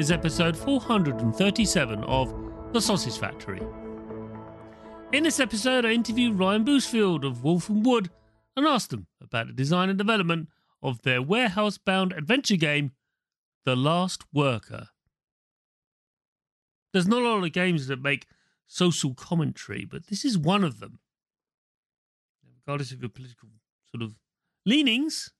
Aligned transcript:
Is 0.00 0.10
episode 0.10 0.56
437 0.56 2.04
of 2.04 2.34
The 2.72 2.80
Sausage 2.80 3.18
Factory. 3.18 3.60
In 5.12 5.24
this 5.24 5.38
episode, 5.38 5.84
I 5.84 5.90
interviewed 5.90 6.38
Ryan 6.38 6.64
Bousfield 6.64 7.22
of 7.22 7.44
Wolf 7.44 7.68
and 7.68 7.84
Wood 7.84 8.08
and 8.56 8.66
asked 8.66 8.88
them 8.88 9.08
about 9.20 9.48
the 9.48 9.52
design 9.52 9.90
and 9.90 9.98
development 9.98 10.48
of 10.82 11.02
their 11.02 11.20
warehouse 11.20 11.76
bound 11.76 12.14
adventure 12.14 12.56
game, 12.56 12.92
The 13.66 13.76
Last 13.76 14.24
Worker. 14.32 14.88
There's 16.94 17.06
not 17.06 17.20
a 17.20 17.28
lot 17.28 17.44
of 17.44 17.52
games 17.52 17.86
that 17.88 18.00
make 18.00 18.26
social 18.66 19.12
commentary, 19.12 19.84
but 19.84 20.06
this 20.06 20.24
is 20.24 20.38
one 20.38 20.64
of 20.64 20.80
them. 20.80 21.00
Regardless 22.66 22.90
of 22.90 23.02
your 23.02 23.10
political 23.10 23.50
sort 23.90 24.02
of 24.02 24.14
leanings, 24.64 25.30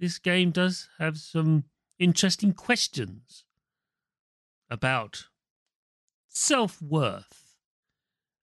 this 0.00 0.18
game 0.18 0.50
does 0.50 0.88
have 0.98 1.16
some 1.16 1.62
interesting 2.00 2.52
questions 2.54 3.44
about 4.72 5.26
self 6.28 6.80
worth 6.80 7.56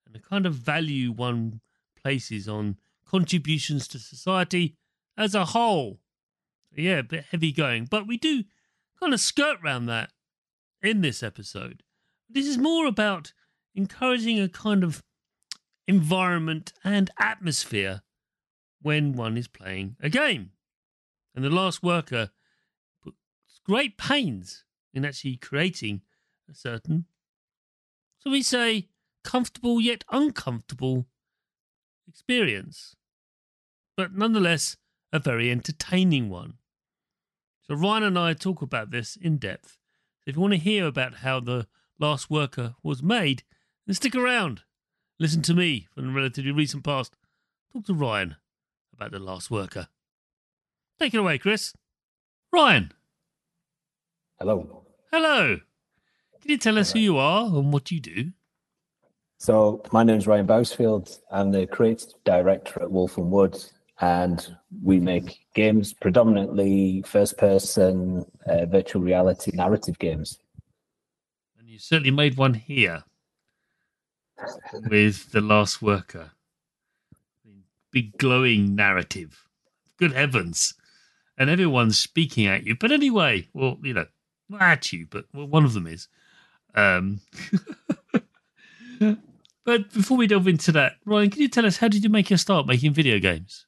and 0.06 0.14
the 0.14 0.20
kind 0.20 0.46
of 0.46 0.54
value 0.54 1.12
one 1.12 1.60
places 2.02 2.48
on 2.48 2.78
contributions 3.04 3.88
to 3.88 3.98
society 3.98 4.76
as 5.18 5.34
a 5.34 5.46
whole. 5.46 6.00
Yeah, 6.72 7.00
a 7.00 7.04
bit 7.04 7.26
heavy 7.32 7.52
going, 7.52 7.86
but 7.86 8.08
we 8.08 8.16
do 8.16 8.44
kind 9.00 9.12
of 9.14 9.20
skirt 9.20 9.58
around 9.64 9.88
that 9.88 10.12
in 10.84 11.02
this 11.02 11.24
episode. 11.24 11.82
This 12.30 12.46
is 12.46 12.60
more 12.60 12.86
about 12.86 13.34
encouraging 13.74 14.40
a 14.40 14.48
kind 14.48 14.84
of 14.84 15.04
environment 15.88 16.74
and 16.84 17.10
atmosphere 17.20 18.04
when 18.84 19.14
one 19.14 19.36
is 19.36 19.48
playing 19.48 19.96
a 20.00 20.10
game. 20.10 20.52
And 21.36 21.44
The 21.44 21.50
Last 21.50 21.82
Worker 21.82 22.30
puts 23.04 23.18
great 23.66 23.98
pains 23.98 24.64
in 24.94 25.06
actually 25.06 25.38
creating 25.38 26.02
certain, 26.56 27.06
so 28.20 28.32
we 28.32 28.42
say, 28.42 28.90
comfortable 29.24 29.80
yet 29.80 30.04
uncomfortable 30.12 31.08
experience. 32.08 32.96
But 33.96 34.14
nonetheless, 34.14 34.78
a 35.12 35.20
very 35.20 35.50
entertaining 35.50 36.30
one. 36.30 36.56
So 37.68 37.76
Ryan 37.76 38.04
and 38.04 38.20
I 38.20 38.34
talk 38.34 38.62
about 38.62 38.92
this 38.92 39.16
in 39.16 39.38
depth. 39.38 39.78
So 40.20 40.30
if 40.30 40.36
you 40.36 40.42
want 40.42 40.54
to 40.54 40.60
hear 40.60 40.86
about 40.86 41.16
how 41.16 41.40
the 41.40 41.68
Last 42.00 42.30
Worker 42.30 42.76
was 42.84 43.04
made, 43.04 43.44
then 43.86 43.94
stick 43.94 44.16
around. 44.16 44.64
Listen 45.20 45.42
to 45.44 45.54
me 45.54 45.88
from 45.94 46.08
the 46.08 46.14
relatively 46.14 46.52
recent 46.52 46.84
past. 46.84 47.16
Talk 47.74 47.86
to 47.86 47.94
Ryan 47.94 48.36
about 48.94 49.12
the 49.12 49.20
Last 49.20 49.52
Worker. 49.52 49.88
Take 51.00 51.14
it 51.14 51.20
away, 51.20 51.38
Chris. 51.38 51.74
Ryan. 52.52 52.92
Hello. 54.40 54.86
Hello. 55.12 55.60
Can 56.42 56.52
you 56.52 56.58
tell 56.58 56.78
us 56.78 56.92
who 56.92 57.00
you 57.00 57.18
are 57.18 57.46
and 57.46 57.72
what 57.74 57.92
you 57.92 58.00
do? 58.00 58.32
So 59.38 59.82
my 59.92 60.04
name 60.04 60.18
is 60.18 60.28
Ryan 60.28 60.48
Bousfield. 60.48 61.20
I'm 61.32 61.52
the 61.52 61.68
creative 61.68 62.14
director 62.24 62.82
at 62.82 62.92
Wolf 62.92 63.18
and 63.18 63.32
Wood, 63.32 63.64
and 64.02 64.56
we 64.84 65.00
make 65.00 65.40
games 65.54 65.94
predominantly 65.94 67.04
first-person 67.06 68.26
uh, 68.46 68.66
virtual 68.66 69.02
reality 69.02 69.52
narrative 69.54 70.00
games. 70.00 70.40
And 71.58 71.70
you 71.70 71.80
certainly 71.80 72.12
made 72.12 72.38
one 72.38 72.54
here 72.54 73.04
with 74.90 75.31
The 75.31 75.42
Last 75.42 75.81
Worker. 75.81 76.31
Big 77.92 78.18
glowing 78.18 78.75
narrative. 78.75 79.46
Good 79.98 80.13
heavens. 80.13 80.74
And 81.38 81.50
everyone's 81.50 81.98
speaking 81.98 82.48
at 82.48 82.66
you. 82.66 82.75
But 82.75 82.92
anyway, 82.92 83.48
well, 83.54 83.78
you 83.81 83.94
know, 83.94 84.06
not 84.50 84.62
at 84.62 84.94
you, 84.94 85.08
but 85.10 85.25
well, 85.34 85.48
one 85.48 85.66
of 85.66 85.74
them 85.74 85.88
is. 85.88 86.08
Um, 86.75 87.21
but 89.66 89.92
before 89.94 90.18
we 90.18 90.27
delve 90.27 90.48
into 90.48 90.71
that, 90.74 90.94
Ryan, 91.06 91.30
can 91.30 91.42
you 91.42 91.48
tell 91.48 91.66
us 91.66 91.77
how 91.77 91.88
did 91.88 92.04
you 92.04 92.10
make 92.10 92.30
your 92.30 92.38
start 92.38 92.68
making 92.68 92.94
video 92.94 93.19
games? 93.19 93.66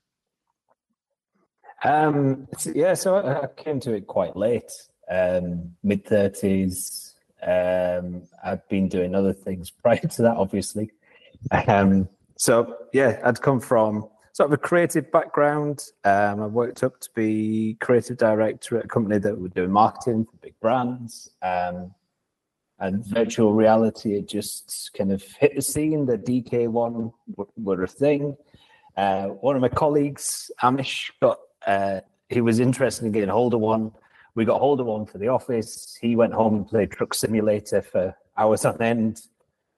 Um, 1.84 2.48
yeah, 2.76 2.94
so 2.94 3.16
I 3.16 3.44
I 3.44 3.48
came 3.48 3.80
to 3.82 3.94
it 3.94 4.08
quite 4.08 4.36
late, 4.36 4.72
um, 5.10 5.76
mid 5.84 6.06
thirties. 6.06 7.16
Um, 7.42 8.24
I'd 8.44 8.68
been 8.70 8.88
doing 8.88 9.16
other 9.16 9.34
things 9.34 9.72
prior 9.84 9.98
to 9.98 10.22
that, 10.22 10.38
obviously. 10.38 10.92
Um, 11.68 12.08
so 12.38 12.76
yeah, 12.94 13.20
I'd 13.24 13.42
come 13.42 13.60
from 13.60 14.08
sort 14.34 14.50
of 14.50 14.54
a 14.54 14.58
creative 14.58 15.12
background. 15.12 15.90
Um, 16.04 16.42
I 16.42 16.48
worked 16.48 16.84
up 16.84 17.00
to 17.02 17.10
be 17.16 17.78
creative 17.80 18.18
director 18.18 18.78
at 18.78 18.86
a 18.86 18.88
company 18.88 19.18
that 19.18 19.40
were 19.40 19.50
doing 19.50 19.72
marketing 19.72 20.26
for 20.26 20.38
big 20.38 20.60
brands. 20.60 21.30
Um, 21.42 21.94
and 22.82 23.06
virtual 23.06 23.54
reality 23.54 24.16
had 24.16 24.28
just 24.28 24.90
kind 24.98 25.12
of 25.12 25.24
hit 25.40 25.56
the 25.56 25.62
scene. 25.62 26.08
The 26.08 26.18
DK1 26.18 27.14
were 27.58 27.84
a 27.84 27.88
thing. 27.88 28.36
Uh, 28.98 29.28
one 29.28 29.56
of 29.56 29.62
my 29.62 29.70
colleagues, 29.70 30.50
Amish, 30.62 31.12
got 31.22 31.40
uh, 31.66 32.02
he 32.28 32.42
was 32.42 32.60
interested 32.60 33.06
in 33.06 33.12
getting 33.12 33.30
hold 33.30 33.54
of 33.54 33.60
one. 33.60 33.92
We 34.34 34.46
got 34.46 34.60
hold 34.60 34.80
of 34.80 34.88
one 34.88 35.06
for 35.06 35.20
the 35.20 35.28
office. 35.28 35.96
He 36.02 36.16
went 36.16 36.34
home 36.34 36.56
and 36.56 36.68
played 36.68 36.92
Truck 36.92 37.14
Simulator 37.14 37.84
for 37.84 38.16
hours 38.36 38.66
on 38.66 38.82
end. 38.82 39.22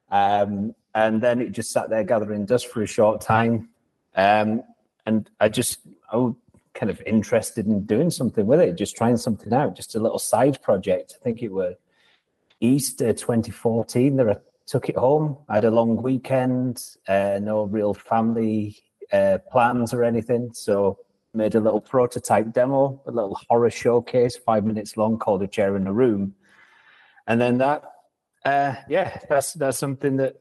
Um, 0.09 0.73
and 0.95 1.21
then 1.21 1.41
it 1.41 1.51
just 1.51 1.71
sat 1.71 1.89
there 1.89 2.03
gathering 2.05 2.45
dust 2.45 2.67
for 2.67 2.83
a 2.83 2.87
short 2.87 3.19
time. 3.19 3.69
Um, 4.15 4.63
and 5.05 5.29
I 5.41 5.49
just, 5.49 5.79
I 6.09 6.17
was 6.17 6.35
kind 6.73 6.89
of 6.89 7.01
interested 7.05 7.65
in 7.65 7.85
doing 7.85 8.11
something 8.11 8.45
with 8.45 8.61
it, 8.61 8.77
just 8.77 8.95
trying 8.95 9.17
something 9.17 9.51
out, 9.51 9.75
just 9.75 9.95
a 9.95 9.99
little 9.99 10.19
side 10.19 10.61
project. 10.61 11.15
I 11.19 11.23
think 11.23 11.41
it 11.41 11.51
was 11.51 11.75
Easter 12.63 13.11
2014 13.11 14.15
that 14.15 14.29
I 14.29 14.37
took 14.65 14.87
it 14.87 14.95
home. 14.95 15.37
I 15.49 15.55
had 15.55 15.65
a 15.65 15.71
long 15.71 16.01
weekend, 16.01 16.81
uh, 17.07 17.39
no 17.41 17.63
real 17.63 17.93
family 17.93 18.77
uh, 19.11 19.39
plans 19.51 19.93
or 19.93 20.03
anything. 20.03 20.51
So 20.53 20.97
made 21.33 21.55
a 21.55 21.59
little 21.59 21.81
prototype 21.81 22.53
demo, 22.53 23.01
a 23.05 23.11
little 23.11 23.37
horror 23.49 23.69
showcase, 23.69 24.37
five 24.37 24.63
minutes 24.63 24.95
long, 24.95 25.17
called 25.17 25.43
a 25.43 25.47
chair 25.47 25.75
in 25.75 25.87
a 25.87 25.93
room, 25.93 26.35
and 27.27 27.39
then 27.39 27.57
that, 27.57 27.83
uh, 28.45 28.75
yeah, 28.87 29.19
that's 29.29 29.53
that's 29.53 29.77
something 29.77 30.17
that 30.17 30.35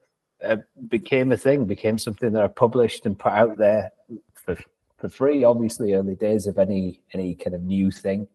uh, 0.45 0.57
became 0.89 1.33
a 1.33 1.37
thing, 1.37 1.65
became 1.65 1.99
something 1.99 2.33
that 2.33 2.43
I 2.43 2.49
published 2.49 3.07
and 3.07 3.19
put 3.19 3.33
out 3.33 3.57
there 3.57 3.93
for 4.35 4.57
for 4.99 5.09
free. 5.09 5.45
Obviously, 5.45 5.95
early 5.95 6.17
days 6.17 6.47
of 6.47 6.59
any 6.59 7.01
any 7.13 7.35
kind 7.35 7.55
of 7.55 7.63
new 7.63 7.91
thing, 7.91 8.29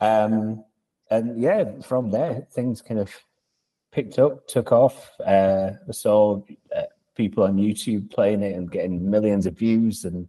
um, 0.00 0.64
and 1.10 1.40
yeah, 1.40 1.64
from 1.82 2.10
there 2.10 2.46
things 2.52 2.82
kind 2.82 3.00
of 3.00 3.14
picked 3.90 4.18
up, 4.18 4.46
took 4.46 4.72
off. 4.72 5.10
Uh, 5.24 5.70
I 5.88 5.92
saw 5.92 6.42
uh, 6.74 6.82
people 7.14 7.44
on 7.44 7.56
YouTube 7.56 8.10
playing 8.10 8.42
it 8.42 8.54
and 8.54 8.70
getting 8.70 9.10
millions 9.10 9.46
of 9.46 9.56
views 9.56 10.04
and 10.04 10.28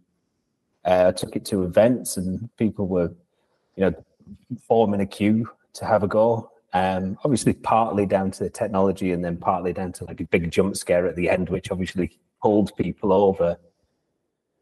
uh, 0.84 1.06
I 1.08 1.12
took 1.12 1.36
it 1.36 1.44
to 1.46 1.64
events, 1.64 2.16
and 2.16 2.48
people 2.56 2.86
were, 2.86 3.12
you 3.76 3.84
know, 3.84 4.04
forming 4.66 5.00
a 5.00 5.06
queue 5.06 5.50
to 5.74 5.84
have 5.84 6.02
a 6.02 6.08
go. 6.08 6.50
Um, 6.72 7.18
obviously, 7.24 7.52
partly 7.52 8.06
down 8.06 8.30
to 8.32 8.44
the 8.44 8.50
technology, 8.50 9.12
and 9.12 9.24
then 9.24 9.36
partly 9.36 9.72
down 9.72 9.92
to 9.92 10.04
like 10.04 10.20
a 10.20 10.24
big 10.24 10.50
jump 10.50 10.76
scare 10.76 11.06
at 11.06 11.16
the 11.16 11.28
end, 11.28 11.48
which 11.48 11.70
obviously 11.70 12.18
pulled 12.42 12.74
people 12.76 13.12
over. 13.12 13.58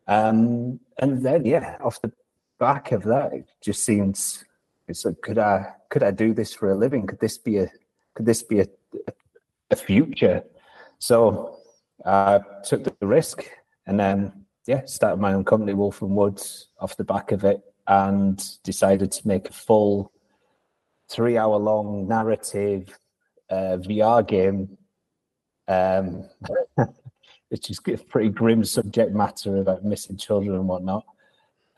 Um, 0.08 0.80
and 0.98 1.22
then, 1.22 1.44
yeah, 1.44 1.76
off 1.80 2.00
the 2.00 2.12
back 2.58 2.92
of 2.92 3.04
that, 3.04 3.32
it 3.32 3.48
just 3.60 3.84
seems 3.84 4.44
like, 5.04 5.20
could 5.22 5.38
I 5.38 5.72
could 5.90 6.02
I 6.02 6.10
do 6.10 6.34
this 6.34 6.54
for 6.54 6.70
a 6.70 6.74
living? 6.74 7.06
Could 7.06 7.20
this 7.20 7.38
be 7.38 7.58
a 7.58 7.70
could 8.14 8.26
this 8.26 8.42
be 8.42 8.60
a 8.60 8.66
a 9.70 9.76
future? 9.76 10.42
So 10.98 11.58
I 12.04 12.40
took 12.64 12.84
the 12.84 13.06
risk, 13.06 13.48
and 13.86 13.98
then 13.98 14.44
yeah, 14.66 14.84
started 14.86 15.20
my 15.20 15.32
own 15.32 15.44
company, 15.44 15.74
Wolf 15.74 16.02
and 16.02 16.16
Woods, 16.16 16.68
off 16.80 16.96
the 16.96 17.04
back 17.04 17.32
of 17.32 17.44
it, 17.44 17.60
and 17.86 18.42
decided 18.64 19.12
to 19.12 19.28
make 19.28 19.48
a 19.48 19.52
full 19.52 20.12
three 21.10 21.38
hour 21.38 21.56
long 21.56 22.06
narrative 22.08 22.98
uh, 23.50 23.78
VR 23.80 24.26
game. 24.26 24.76
Um, 25.68 26.28
which 27.48 27.70
is 27.70 27.80
pretty 27.80 28.28
grim 28.28 28.64
subject 28.64 29.12
matter 29.12 29.56
about 29.56 29.84
missing 29.84 30.16
children 30.16 30.56
and 30.56 30.68
whatnot. 30.68 31.04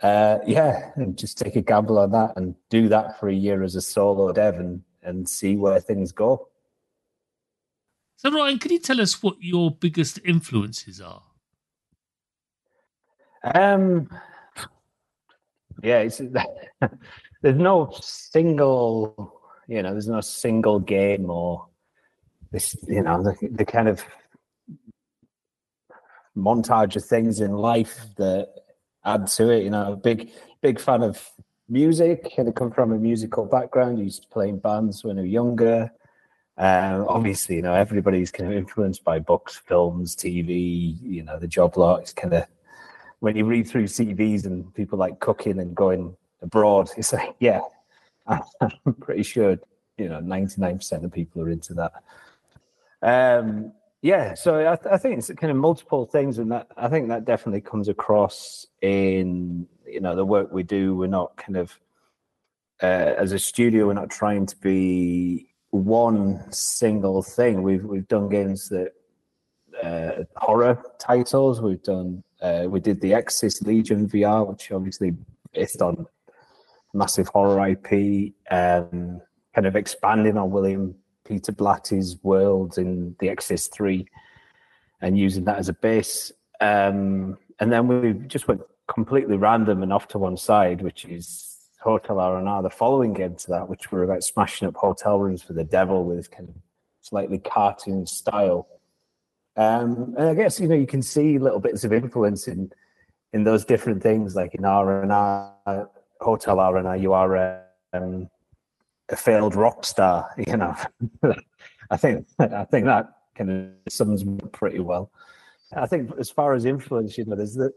Uh, 0.03 0.39
yeah, 0.47 0.93
and 0.97 1.17
just 1.19 1.37
take 1.37 1.57
a 1.57 1.61
gamble 1.61 1.99
on 1.99 2.11
that 2.13 2.33
and 2.37 2.55
do 2.71 2.89
that 2.89 3.21
for 3.21 3.29
a 3.29 3.35
year 3.35 3.63
as 3.63 3.75
a 3.77 3.83
solo 3.83 4.33
dev 4.33 4.55
and, 4.55 4.83
and 5.03 5.29
see 5.29 5.57
where 5.57 5.79
things 5.79 6.11
go. 6.11 6.49
So, 8.17 8.31
Ryan, 8.31 8.59
can 8.59 8.73
you 8.73 8.79
tell 8.79 9.01
us 9.01 9.23
what 9.23 9.37
your 9.41 9.71
biggest 9.71 10.19
influences 10.25 11.01
are? 11.01 11.23
Um, 13.43 14.09
yeah, 15.83 16.01
it's, 16.01 16.21
there's 17.43 17.57
no 17.57 17.91
single, 18.01 19.41
you 19.69 19.83
know, 19.83 19.93
there's 19.93 20.09
no 20.09 20.21
single 20.21 20.81
game 20.81 21.31
or 21.31 21.67
this, 22.53 22.77
you 22.89 23.03
know, 23.03 23.23
the, 23.23 23.49
the 23.51 23.65
kind 23.65 23.89
of 23.89 24.03
montage 26.37 26.97
of 26.97 27.05
things 27.05 27.41
in 27.41 27.53
life 27.53 28.07
that 28.17 28.49
add 29.05 29.27
to 29.29 29.51
it. 29.51 29.65
You 29.65 29.71
know, 29.71 29.97
big, 29.97 30.31
big 30.61 30.81
fan 30.81 31.03
of 31.03 31.27
music. 31.69 32.33
And 32.37 32.49
I 32.49 32.53
come 32.53 32.71
from 32.71 32.93
a 32.93 32.99
musical 32.99 33.47
background. 33.47 33.99
used 33.99 34.23
to 34.23 34.29
play 34.29 34.49
in 34.49 34.59
bands 34.59 35.05
when 35.05 35.19
I 35.19 35.23
was 35.23 35.31
younger. 35.31 35.91
Um, 36.59 37.07
obviously, 37.09 37.57
you 37.57 37.63
know, 37.63 37.73
everybody's 37.73 38.31
kind 38.31 38.51
of 38.51 38.57
influenced 38.57 39.03
by 39.03 39.19
books, 39.19 39.63
films, 39.67 40.15
TV. 40.15 41.01
You 41.03 41.23
know, 41.23 41.39
the 41.39 41.49
job 41.49 41.77
lot 41.77 42.03
is 42.03 42.13
kind 42.13 42.35
of 42.35 42.47
when 43.21 43.37
you 43.37 43.45
read 43.45 43.69
through 43.69 43.85
CVs 43.85 44.45
and 44.45 44.75
people 44.75 44.99
like 44.99 45.21
cooking 45.21 45.59
and 45.59 45.75
going 45.75 46.17
abroad, 46.43 46.91
it's 46.97 47.13
like, 47.13 47.35
yeah, 47.39 47.61
I'm 48.27 48.95
pretty 49.01 49.23
sure, 49.23 49.59
you 49.97 50.09
know, 50.09 50.21
99% 50.21 51.05
of 51.05 51.13
people 51.13 51.43
are 51.43 51.51
into 51.51 51.75
that. 51.75 51.93
Um, 53.03 53.73
yeah, 54.03 54.35
so 54.35 54.61
I, 54.61 54.77
th- 54.77 54.93
I, 54.93 54.97
think 54.97 55.19
it's 55.19 55.31
kind 55.35 55.51
of 55.51 55.57
multiple 55.57 56.07
things, 56.07 56.39
and 56.39 56.51
that 56.53 56.69
I 56.77 56.89
think 56.89 57.09
that 57.09 57.25
definitely 57.27 57.61
comes 57.61 57.89
across 57.89 58.67
in 58.81 59.67
you 59.87 60.01
know 60.01 60.17
the 60.17 60.25
work 60.25 60.53
we 60.53 60.63
do. 60.63 60.97
We're 60.97 61.07
not 61.07 61.37
kind 61.37 61.57
of 61.57 61.79
uh, 62.83 63.15
as 63.19 63.33
a 63.33 63.39
studio, 63.39 63.87
we're 63.87 63.93
not 63.93 64.11
trying 64.11 64.47
to 64.47 64.57
be 64.57 65.49
one 65.71 66.51
single 66.51 67.23
thing. 67.23 67.63
We've 67.63 67.85
we've 67.85 68.09
done 68.09 68.29
games 68.29 68.69
that 68.71 68.93
uh, 69.83 70.25
horror 70.37 70.83
titles. 70.99 71.61
We've 71.61 71.83
done 71.83 72.23
uh, 72.41 72.65
we 72.69 72.81
did 72.81 73.01
the 73.01 73.15
Exorcist 73.15 73.67
Legion 73.67 74.09
VR, 74.09 74.49
which 74.49 74.73
obviously 74.73 75.15
based 75.53 75.83
on 75.83 76.07
massive 76.95 77.29
horror 77.29 77.69
IP, 77.69 78.33
um, 78.51 79.21
kind 79.55 79.67
of 79.67 79.77
expanding 79.77 80.39
on 80.39 80.51
William 80.51 80.95
Peter 81.31 81.53
Blatty's 81.53 82.17
world 82.25 82.77
in 82.77 83.15
the 83.21 83.29
Exorcist 83.29 83.73
Three, 83.73 84.07
and 85.01 85.17
using 85.17 85.45
that 85.45 85.59
as 85.59 85.69
a 85.69 85.73
base. 85.73 86.33
Um, 86.61 87.39
and 87.61 87.71
then 87.71 87.87
we 87.87 88.15
just 88.27 88.49
went 88.49 88.63
completely 88.89 89.37
random 89.37 89.85
and 89.85 89.93
off 89.93 90.09
to 90.09 90.19
one 90.19 90.37
side, 90.37 90.83
which 90.83 91.05
is 91.05 91.57
Hotel 91.81 92.19
R&R, 92.19 92.63
the 92.63 92.69
following 92.69 93.13
game 93.13 93.37
to 93.37 93.51
that, 93.51 93.69
which 93.69 93.93
were 93.93 94.03
about 94.03 94.25
smashing 94.25 94.67
up 94.67 94.75
hotel 94.75 95.21
rooms 95.21 95.43
for 95.43 95.53
the 95.53 95.65
devil 95.65 96.05
with 96.05 96.31
kind 96.31 96.49
of 96.49 96.55
slightly 97.01 97.39
cartoon 97.39 98.07
style. 98.07 98.67
Um, 99.57 100.15
and 100.19 100.29
I 100.31 100.35
guess 100.35 100.59
you 100.59 100.67
know 100.67 100.75
you 100.75 100.87
can 100.87 101.03
see 101.03 101.39
little 101.39 101.61
bits 101.61 101.85
of 101.85 101.93
influence 101.93 102.49
in 102.49 102.73
in 103.33 103.45
those 103.45 103.65
different 103.65 104.03
things, 104.03 104.35
like 104.35 104.57
in 104.57 104.65
R 104.65 105.03
and 105.03 105.13
R, 105.13 105.89
Hotel 106.21 106.59
R 106.59 106.77
and 106.77 106.89
R. 106.89 106.97
You 106.97 107.13
are 107.13 107.63
um, 107.93 108.29
a 109.11 109.17
failed 109.17 109.55
rock 109.55 109.85
star. 109.85 110.31
You 110.47 110.57
know, 110.57 110.75
I 111.91 111.97
think 111.97 112.27
I 112.39 112.65
think 112.65 112.87
that 112.87 113.13
kind 113.37 113.51
of 113.51 113.93
sums 113.93 114.25
pretty 114.53 114.81
well. 114.81 115.11
I 115.75 115.87
think 115.87 116.11
as 116.19 116.31
far 116.31 116.55
as 116.55 116.65
influence, 116.65 117.17
you 117.17 117.25
know, 117.25 117.37
there's 117.37 117.55
the 117.55 117.73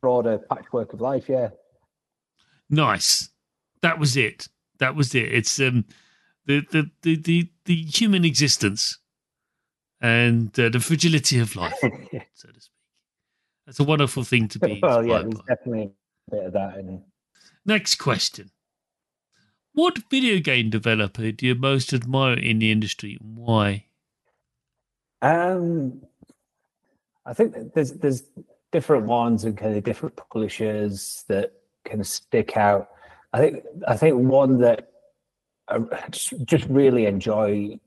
broader 0.00 0.38
patchwork 0.50 0.92
of 0.92 1.00
life. 1.00 1.28
Yeah. 1.28 1.50
Nice. 2.68 3.28
That 3.82 3.98
was 3.98 4.16
it. 4.16 4.48
That 4.78 4.96
was 4.96 5.14
it. 5.14 5.32
It's 5.32 5.60
um 5.60 5.84
the 6.46 6.62
the 6.70 6.90
the 7.02 7.16
the, 7.16 7.50
the 7.64 7.82
human 7.82 8.24
existence 8.24 8.98
and 10.00 10.58
uh, 10.58 10.70
the 10.70 10.80
fragility 10.80 11.38
of 11.38 11.54
life, 11.56 11.74
so 11.80 11.88
to 11.88 11.94
speak. 12.60 12.70
That's 13.66 13.80
a 13.80 13.84
wonderful 13.84 14.24
thing 14.24 14.48
to 14.48 14.58
be. 14.58 14.80
well, 14.82 15.04
yeah, 15.04 15.22
there's 15.22 15.34
by. 15.34 15.54
definitely 15.54 15.92
a 16.28 16.34
bit 16.34 16.46
of 16.46 16.52
that 16.54 16.78
in 16.78 17.02
Next 17.66 17.96
question. 17.96 18.50
What 19.80 20.10
video 20.10 20.40
game 20.40 20.68
developer 20.68 21.32
do 21.32 21.46
you 21.46 21.54
most 21.54 21.94
admire 21.94 22.34
in 22.34 22.58
the 22.58 22.70
industry 22.70 23.16
and 23.18 23.34
why? 23.34 23.86
Um, 25.22 26.02
I 27.24 27.32
think 27.32 27.72
there's 27.72 27.92
there's 27.92 28.24
different 28.72 29.06
ones 29.06 29.44
and 29.44 29.56
kind 29.56 29.74
of 29.74 29.82
different 29.82 30.16
publishers 30.16 31.24
that 31.28 31.54
kind 31.86 31.98
of 31.98 32.06
stick 32.06 32.58
out. 32.58 32.90
I 33.32 33.38
think 33.38 33.64
I 33.88 33.96
think 33.96 34.16
one 34.16 34.58
that 34.58 34.90
I 35.66 35.78
just, 36.10 36.66
really 36.68 37.06
enjoy 37.06 37.80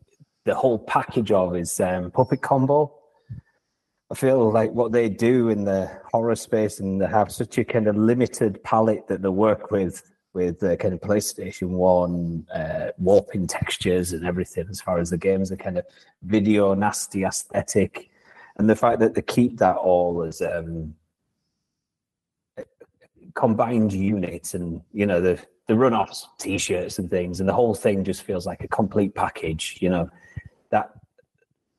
the 0.46 0.56
whole 0.56 0.80
package 0.80 1.32
of 1.32 1.56
is 1.56 1.80
um, 1.80 2.10
Puppet 2.10 2.42
Combo. 2.42 2.92
I 4.12 4.16
feel 4.16 4.52
like 4.52 4.72
what 4.72 4.94
they 4.94 5.10
do 5.10 5.50
in 5.50 5.64
the 5.64 5.92
horror 6.12 6.36
space 6.36 6.80
and 6.80 7.00
they 7.00 7.06
have 7.06 7.32
such 7.32 7.60
a 7.60 7.64
kind 7.64 7.86
of 7.86 7.96
limited 7.96 8.64
palette 8.64 9.08
that 9.10 9.22
they 9.22 9.30
work 9.30 9.70
with 9.70 10.13
with 10.34 10.60
the 10.60 10.76
kind 10.78 10.94
of 10.94 11.00
PlayStation 11.02 11.70
One 11.70 12.46
uh, 12.54 12.88
warping 12.98 13.48
textures 13.48 14.14
and 14.14 14.26
everything 14.26 14.66
as 14.70 14.82
far 14.82 15.00
as 15.00 15.10
the 15.10 15.18
games 15.18 15.52
are 15.52 15.58
kind 15.58 15.78
of 15.78 15.86
video 16.24 16.74
nasty 16.74 17.24
aesthetic, 17.24 18.10
and 18.58 18.70
the 18.70 18.76
fact 18.76 19.00
that 19.00 19.14
they 19.14 19.22
keep 19.22 19.58
that 19.58 19.76
all 19.76 20.24
as 20.24 20.42
um, 20.42 20.96
combined 23.36 23.94
units 23.94 24.54
and 24.54 24.82
you 24.92 25.06
know 25.06 25.22
the 25.22 25.40
the 25.68 25.76
run-offs, 25.76 26.28
t-shirts 26.40 27.00
and 27.00 27.10
things, 27.10 27.40
and 27.40 27.48
the 27.48 27.54
whole 27.54 27.74
thing 27.74 28.04
just 28.04 28.24
feels 28.24 28.46
like 28.46 28.64
a 28.64 28.68
complete 28.68 29.16
package. 29.16 29.78
You 29.80 29.90
know, 29.90 30.10
that 30.72 30.92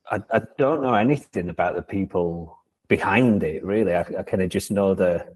I, 0.09 0.21
I 0.31 0.41
don't 0.57 0.81
know 0.81 0.95
anything 0.95 1.49
about 1.49 1.75
the 1.75 1.81
people 1.81 2.57
behind 2.87 3.43
it 3.43 3.63
really. 3.63 3.93
I, 3.95 4.01
I 4.01 4.23
kind 4.23 4.43
of 4.43 4.49
just 4.49 4.71
know 4.71 4.93
the 4.93 5.34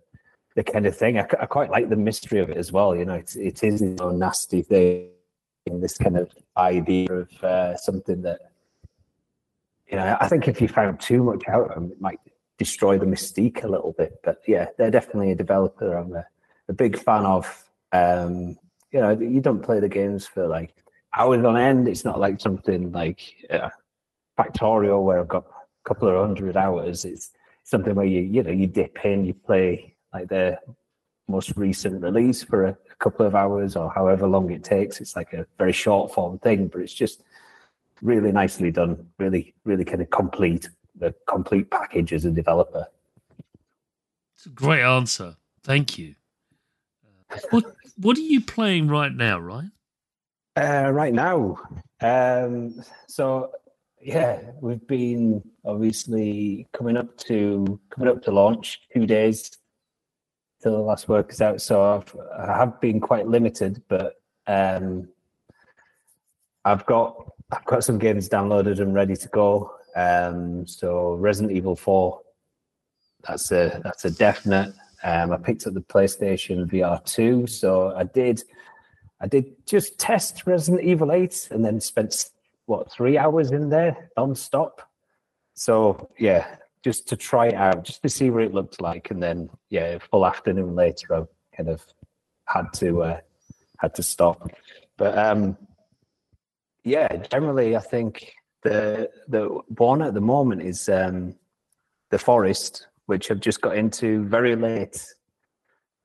the 0.60 0.72
kind 0.72 0.86
of 0.86 0.98
thing. 0.98 1.18
I, 1.18 1.22
I, 1.40 1.46
quite 1.46 1.72
like 1.72 1.88
the 1.88 1.96
mystery 1.96 2.40
of 2.40 2.50
it 2.50 2.58
as 2.58 2.70
well. 2.70 2.94
You 2.94 3.06
know, 3.06 3.14
it, 3.14 3.34
it 3.38 3.64
is 3.64 3.82
a 3.82 4.12
nasty 4.12 4.62
thing. 4.62 5.10
This 5.66 5.98
kind 5.98 6.18
of 6.18 6.30
idea 6.58 7.10
of 7.14 7.44
uh, 7.44 7.78
something 7.78 8.24
that 8.24 8.40
you 9.88 9.96
know. 9.96 10.18
I 10.20 10.28
think 10.28 10.50
if 10.50 10.60
you 10.60 10.68
found 10.68 11.00
too 11.00 11.24
much 11.24 11.44
out 11.48 11.70
of 11.70 11.76
them, 11.76 11.92
it 11.92 12.02
might 12.02 12.20
destroy 12.58 12.98
the 12.98 13.06
mystique 13.06 13.64
a 13.64 13.70
little 13.70 13.94
bit. 13.98 14.20
But 14.22 14.42
yeah, 14.48 14.66
they're 14.78 14.92
definitely 14.92 15.32
a 15.32 15.36
developer 15.36 15.96
I'm 15.96 16.14
a, 16.14 16.26
a 16.68 16.74
big 16.74 17.00
fan 17.00 17.26
of. 17.26 17.46
Um, 17.94 18.58
you 18.92 19.00
know, 19.00 19.12
you 19.12 19.40
don't 19.40 19.64
play 19.64 19.80
the 19.80 19.88
games 19.88 20.28
for 20.28 20.46
like 20.46 20.76
hours 21.16 21.46
on 21.46 21.56
end. 21.56 21.88
It's 21.88 22.04
not 22.04 22.20
like 22.20 22.42
something 22.42 22.92
like 22.92 23.22
uh, 23.50 23.70
Factorio 24.38 25.02
where 25.02 25.20
I've 25.20 25.28
got 25.30 25.46
a 25.46 25.88
couple 25.88 26.10
of 26.10 26.20
hundred 26.20 26.58
hours. 26.58 27.06
It's 27.06 27.32
something 27.64 27.96
where 27.96 28.06
you 28.06 28.20
you 28.20 28.44
know 28.44 28.52
you 28.52 28.68
dip 28.68 29.06
in, 29.06 29.24
you 29.24 29.34
play 29.34 29.96
like 30.14 30.30
the 30.30 30.58
most 31.28 31.56
recent 31.56 32.02
release 32.02 32.44
for 32.44 32.66
a, 32.66 32.70
a 32.72 32.96
couple 32.96 33.26
of 33.26 33.36
hours 33.36 33.76
or 33.76 33.92
however 33.92 34.28
long 34.28 34.52
it 34.52 34.64
takes. 34.64 35.00
It's 35.00 35.16
like 35.16 35.34
a 35.34 35.46
very 35.58 35.74
short 35.74 36.14
form 36.14 36.40
thing, 36.40 36.68
but 36.68 36.82
it's 36.82 36.94
just 36.94 37.24
really 38.02 38.32
nicely 38.32 38.72
done. 38.72 39.08
Really, 39.18 39.54
really 39.64 39.86
kind 39.86 40.02
of 40.02 40.10
complete 40.10 40.70
the 40.96 41.14
complete 41.28 41.70
package 41.70 42.14
as 42.14 42.26
a 42.26 42.32
developer. 42.32 42.88
It's 44.36 44.46
a 44.46 44.50
great 44.50 44.84
answer. 44.84 45.36
Thank 45.64 45.98
you. 45.98 46.16
Uh, 47.32 47.38
what 47.52 47.66
What 47.98 48.18
are 48.18 48.22
you 48.22 48.42
playing 48.42 48.88
right 48.88 49.14
now, 49.14 49.40
Ryan? 49.40 49.72
Uh, 50.58 50.90
right 50.92 51.14
now, 51.14 51.58
um, 52.02 52.84
so 53.08 53.52
yeah, 54.02 54.40
we've 54.62 54.86
been 54.88 55.42
obviously 55.64 56.68
coming 56.74 56.98
up 56.98 57.16
to 57.18 57.80
coming 57.92 58.10
up 58.10 58.22
to 58.24 58.32
launch 58.32 58.82
two 58.94 59.06
days 59.06 59.59
till 60.62 60.74
the 60.74 60.80
last 60.80 61.08
work 61.08 61.32
is 61.32 61.42
out. 61.42 61.62
So 61.62 61.84
I've 61.84 62.16
I 62.38 62.58
have 62.58 62.80
been 62.82 63.00
quite 63.00 63.28
limited, 63.28 63.82
but 63.88 64.16
um, 64.48 65.08
I've 66.66 66.86
got 66.86 67.32
I've 67.52 67.66
got 67.66 67.84
some 67.84 67.98
games 67.98 68.30
downloaded 68.30 68.80
and 68.80 68.94
ready 68.94 69.16
to 69.16 69.28
go. 69.30 69.72
Um, 69.96 70.68
so 70.68 71.16
Resident 71.16 71.56
Evil 71.56 71.76
Four, 71.76 72.22
that's 73.28 73.52
a 73.52 73.82
that's 73.84 74.06
a 74.06 74.12
definite. 74.12 74.74
Um, 75.04 75.32
I 75.32 75.38
picked 75.38 75.66
up 75.66 75.74
the 75.74 75.82
PlayStation 75.82 76.66
VR 76.70 77.04
two, 77.06 77.48
so 77.48 77.96
I 77.96 78.04
did 78.04 78.44
I 79.22 79.28
did 79.28 79.66
just 79.66 79.98
test 79.98 80.46
Resident 80.46 80.84
Evil 80.84 81.12
Eight, 81.12 81.48
and 81.52 81.64
then 81.64 81.80
spent 81.80 82.30
what 82.66 82.92
three 82.92 83.18
hours 83.18 83.52
in 83.52 83.70
there 83.70 84.12
non-stop. 84.16 84.88
So 85.56 86.10
yeah, 86.18 86.56
just 86.84 87.08
to 87.10 87.16
try 87.16 87.48
it 87.48 87.56
out, 87.56 87.84
just 87.84 88.02
to 88.04 88.10
see 88.10 88.30
what 88.30 88.44
it 88.44 88.54
looked 88.54 88.82
like, 88.82 89.12
and 89.12 89.22
then 89.22 89.50
yeah, 89.70 89.98
full 90.12 90.26
afternoon 90.26 90.76
later, 90.76 91.16
I 91.16 91.24
kind 91.56 91.70
of 91.70 91.86
had 92.46 92.72
to 92.76 93.04
uh, 93.04 93.20
had 93.78 93.96
to 93.96 94.04
stop. 94.04 94.50
But 94.98 95.18
um, 95.18 95.58
yeah, 96.84 97.16
generally, 97.18 97.76
I 97.76 97.82
think 97.82 98.34
the 98.64 99.10
the 99.28 99.46
one 99.78 100.02
at 100.02 100.14
the 100.14 100.22
moment 100.22 100.62
is 100.62 100.88
um, 100.90 101.36
the 102.10 102.20
forest, 102.20 102.88
which 103.08 103.30
I've 103.30 103.42
just 103.42 103.62
got 103.62 103.78
into 103.78 104.24
very 104.26 104.56
late. 104.56 105.04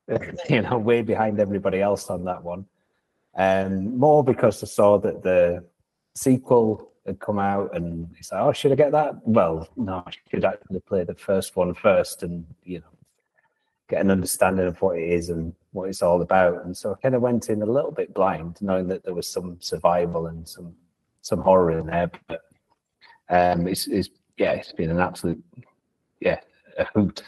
you 0.50 0.60
know, 0.60 0.76
way 0.76 1.00
behind 1.00 1.40
everybody 1.40 1.80
else 1.80 2.10
on 2.10 2.24
that 2.24 2.42
one. 2.42 2.66
Um, 3.36 3.98
more 3.98 4.22
because 4.22 4.62
I 4.62 4.66
saw 4.66 4.98
that 4.98 5.22
the 5.22 5.64
sequel 6.14 6.92
had 7.06 7.20
come 7.20 7.38
out 7.38 7.76
and 7.76 8.08
he's 8.16 8.32
like, 8.32 8.40
oh, 8.40 8.52
should 8.52 8.72
I 8.72 8.76
get 8.76 8.92
that? 8.92 9.26
Well, 9.26 9.68
no, 9.76 10.02
I 10.06 10.12
should 10.30 10.44
actually 10.44 10.80
play 10.80 11.04
the 11.04 11.14
first 11.14 11.56
one 11.56 11.74
first 11.74 12.22
and, 12.22 12.46
you 12.62 12.78
know, 12.78 12.86
get 13.88 14.00
an 14.00 14.10
understanding 14.10 14.66
of 14.66 14.80
what 14.80 14.98
it 14.98 15.08
is 15.08 15.28
and 15.28 15.54
what 15.72 15.88
it's 15.88 16.02
all 16.02 16.22
about. 16.22 16.64
And 16.64 16.76
so 16.76 16.92
I 16.92 17.02
kind 17.02 17.14
of 17.14 17.22
went 17.22 17.50
in 17.50 17.62
a 17.62 17.66
little 17.66 17.90
bit 17.90 18.14
blind, 18.14 18.58
knowing 18.60 18.88
that 18.88 19.04
there 19.04 19.14
was 19.14 19.28
some 19.28 19.58
survival 19.60 20.26
and 20.26 20.48
some 20.48 20.74
some 21.20 21.40
horror 21.40 21.78
in 21.78 21.86
there. 21.86 22.10
But 22.28 22.42
um, 23.28 23.66
it's, 23.66 23.86
it's 23.86 24.08
yeah, 24.36 24.52
it's 24.52 24.72
been 24.72 24.90
an 24.90 25.00
absolute 25.00 25.42
yeah 26.20 26.40
a 26.78 26.84
hoot. 26.94 27.22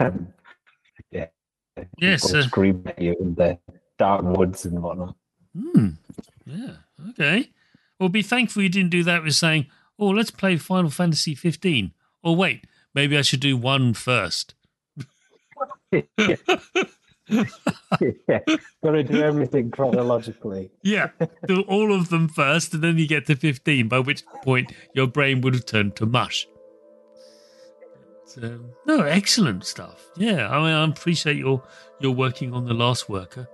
um, 0.00 0.28
yeah, 1.10 1.26
yes, 1.98 2.32
uh, 2.32 2.42
scream 2.42 2.82
at 2.86 3.00
you 3.00 3.16
in 3.20 3.34
the 3.34 3.58
dark 3.98 4.22
woods 4.22 4.64
and 4.64 4.82
whatnot. 4.82 5.16
Hmm. 5.56 5.90
Yeah. 6.46 6.76
Okay. 7.10 7.50
Well, 7.98 8.08
be 8.08 8.22
thankful 8.22 8.62
you 8.62 8.68
didn't 8.68 8.90
do 8.90 9.04
that 9.04 9.22
with 9.22 9.34
saying, 9.34 9.66
"Oh, 9.98 10.08
let's 10.08 10.30
play 10.30 10.56
Final 10.56 10.90
Fantasy 10.90 11.34
15." 11.34 11.92
Or 12.22 12.34
wait, 12.34 12.66
maybe 12.94 13.18
I 13.18 13.22
should 13.22 13.40
do 13.40 13.56
one 13.56 13.94
first. 13.94 14.54
yeah. 15.92 16.36
yeah, 18.28 18.40
got 18.82 18.90
to 18.92 19.02
do 19.02 19.22
everything 19.22 19.70
chronologically. 19.70 20.70
Yeah, 20.82 21.10
do 21.46 21.62
all 21.62 21.94
of 21.94 22.08
them 22.08 22.28
first, 22.28 22.74
and 22.74 22.82
then 22.82 22.98
you 22.98 23.06
get 23.06 23.26
to 23.26 23.36
15, 23.36 23.88
by 23.88 23.98
which 24.00 24.24
point 24.42 24.72
your 24.94 25.06
brain 25.06 25.40
would 25.42 25.54
have 25.54 25.66
turned 25.66 25.96
to 25.96 26.06
mush. 26.06 26.46
But, 28.34 28.44
um, 28.44 28.70
no, 28.86 29.02
excellent 29.02 29.64
stuff. 29.64 30.10
Yeah, 30.16 30.48
I 30.48 30.58
mean, 30.58 30.74
I 30.74 30.84
appreciate 30.84 31.36
your 31.36 31.62
you're 32.00 32.12
working 32.12 32.52
on 32.52 32.64
the 32.64 32.74
last 32.74 33.08
worker, 33.08 33.48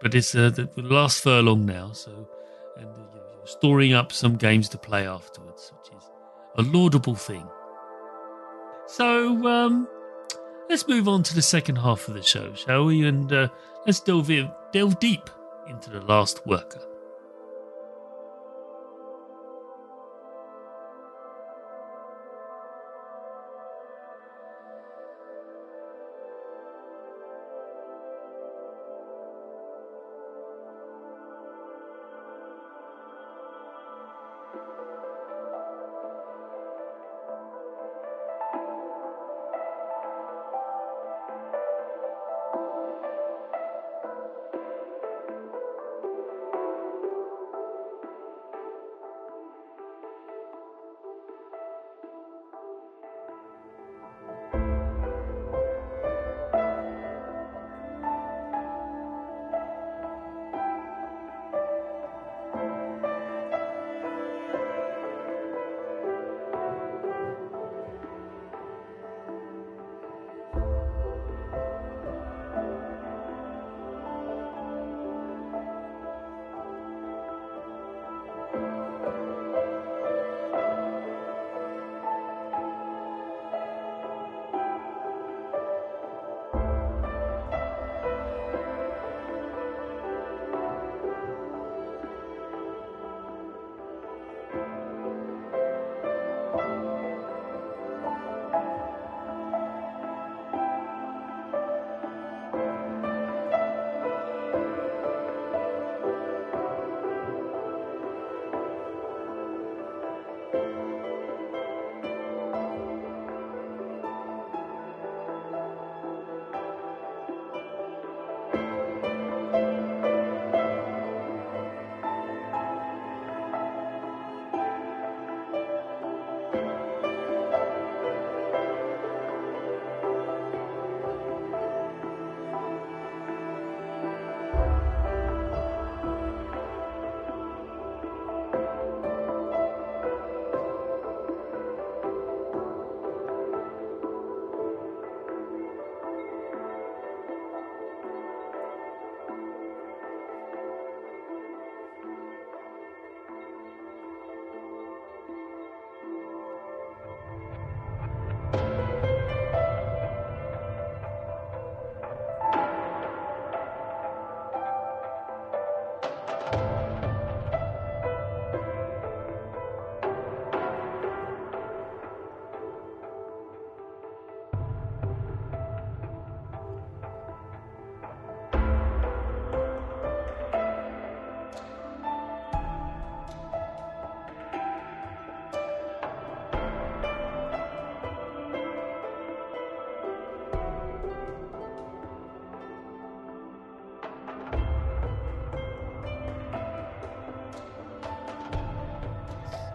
but 0.00 0.14
it's 0.14 0.34
uh, 0.34 0.50
the, 0.50 0.68
the 0.74 0.82
last 0.82 1.22
furlong 1.22 1.64
now, 1.64 1.92
so 1.92 2.28
and 2.76 2.88
uh, 2.88 3.13
storing 3.44 3.92
up 3.92 4.12
some 4.12 4.36
games 4.36 4.68
to 4.70 4.78
play 4.78 5.06
afterwards, 5.06 5.72
which 5.78 5.96
is 5.96 6.10
a 6.56 6.62
laudable 6.62 7.14
thing. 7.14 7.46
So, 8.86 9.46
um, 9.46 9.88
let's 10.68 10.86
move 10.86 11.08
on 11.08 11.22
to 11.24 11.34
the 11.34 11.42
second 11.42 11.76
half 11.76 12.08
of 12.08 12.14
the 12.14 12.22
show, 12.22 12.54
shall 12.54 12.86
we? 12.86 13.06
And 13.06 13.32
uh, 13.32 13.48
let's 13.86 14.00
delve, 14.00 14.30
in, 14.30 14.50
delve 14.72 14.98
deep 15.00 15.30
into 15.68 15.90
the 15.90 16.00
last 16.00 16.46
worker. 16.46 16.80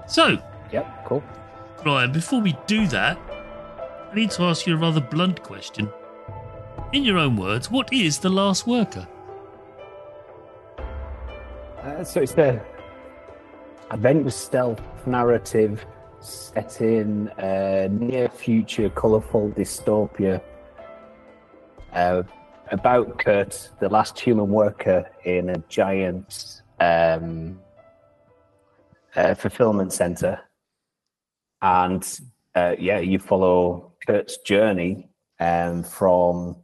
So, 0.10 0.38
Yep, 0.72 1.06
cool. 1.06 1.24
Ryan, 1.86 2.12
before 2.12 2.42
we 2.42 2.58
do 2.68 2.88
that, 2.88 3.18
I 4.12 4.16
need 4.16 4.32
to 4.32 4.44
ask 4.44 4.68
you 4.68 4.76
a 4.76 4.78
rather 4.78 5.02
blunt 5.02 5.42
question. 5.42 5.90
In 6.94 7.04
your 7.04 7.18
own 7.18 7.38
words, 7.38 7.72
what 7.72 7.92
is 7.94 8.18
The 8.18 8.30
Last 8.30 8.68
Worker? 8.68 9.08
Uh, 11.82 12.04
so 12.04 12.22
it's 12.22 12.34
the 12.34 12.62
adventure 13.92 14.32
stealth 14.32 14.82
narrative 15.08 15.86
set 16.20 16.82
in 16.82 17.32
a 17.38 17.88
near 17.90 18.28
future 18.30 18.90
colourful 18.90 19.52
dystopia 19.52 20.42
uh, 21.94 22.24
about 22.72 23.18
Kurt, 23.18 23.70
the 23.80 23.90
last 23.90 24.20
human 24.20 24.50
worker 24.50 25.10
in 25.24 25.50
a 25.50 25.58
giant 25.70 26.62
um, 26.80 27.60
uh, 29.16 29.34
fulfillment 29.34 29.94
center. 29.94 30.40
And 31.62 32.20
uh, 32.56 32.76
yeah, 32.80 33.00
you 33.00 33.20
follow 33.20 33.94
Kurt's 34.06 34.38
journey 34.38 35.10
um, 35.40 35.84
from 35.84 36.58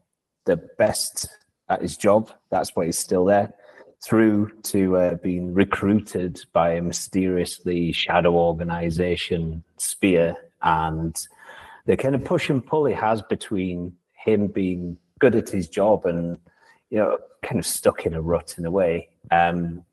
the 0.45 0.57
best 0.77 1.27
at 1.69 1.81
his 1.81 1.97
job, 1.97 2.31
that's 2.51 2.75
why 2.75 2.85
he's 2.85 2.97
still 2.97 3.25
there, 3.25 3.53
through 4.03 4.51
to 4.63 4.97
uh, 4.97 5.15
being 5.15 5.53
recruited 5.53 6.39
by 6.53 6.73
a 6.73 6.81
mysteriously 6.81 7.91
shadow 7.91 8.35
organization, 8.35 9.63
Spear, 9.77 10.35
and 10.61 11.15
the 11.85 11.97
kind 11.97 12.15
of 12.15 12.23
push 12.23 12.49
and 12.49 12.65
pull 12.65 12.85
he 12.85 12.93
has 12.93 13.21
between 13.23 13.95
him 14.13 14.47
being 14.47 14.97
good 15.19 15.35
at 15.35 15.49
his 15.49 15.67
job 15.67 16.05
and 16.05 16.37
you 16.89 16.97
know 16.97 17.17
kind 17.41 17.59
of 17.59 17.65
stuck 17.65 18.05
in 18.05 18.13
a 18.13 18.21
rut 18.21 18.55
in 18.57 18.65
a 18.65 18.71
way 18.71 19.07
um, 19.31 19.83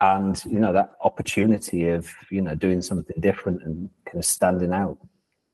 and 0.00 0.42
you 0.44 0.58
know 0.58 0.72
that 0.72 0.92
opportunity 1.02 1.88
of 1.88 2.08
you 2.30 2.40
know 2.40 2.54
doing 2.54 2.80
something 2.82 3.16
different 3.20 3.62
and 3.62 3.90
kind 4.06 4.18
of 4.18 4.24
standing 4.24 4.72
out 4.72 4.98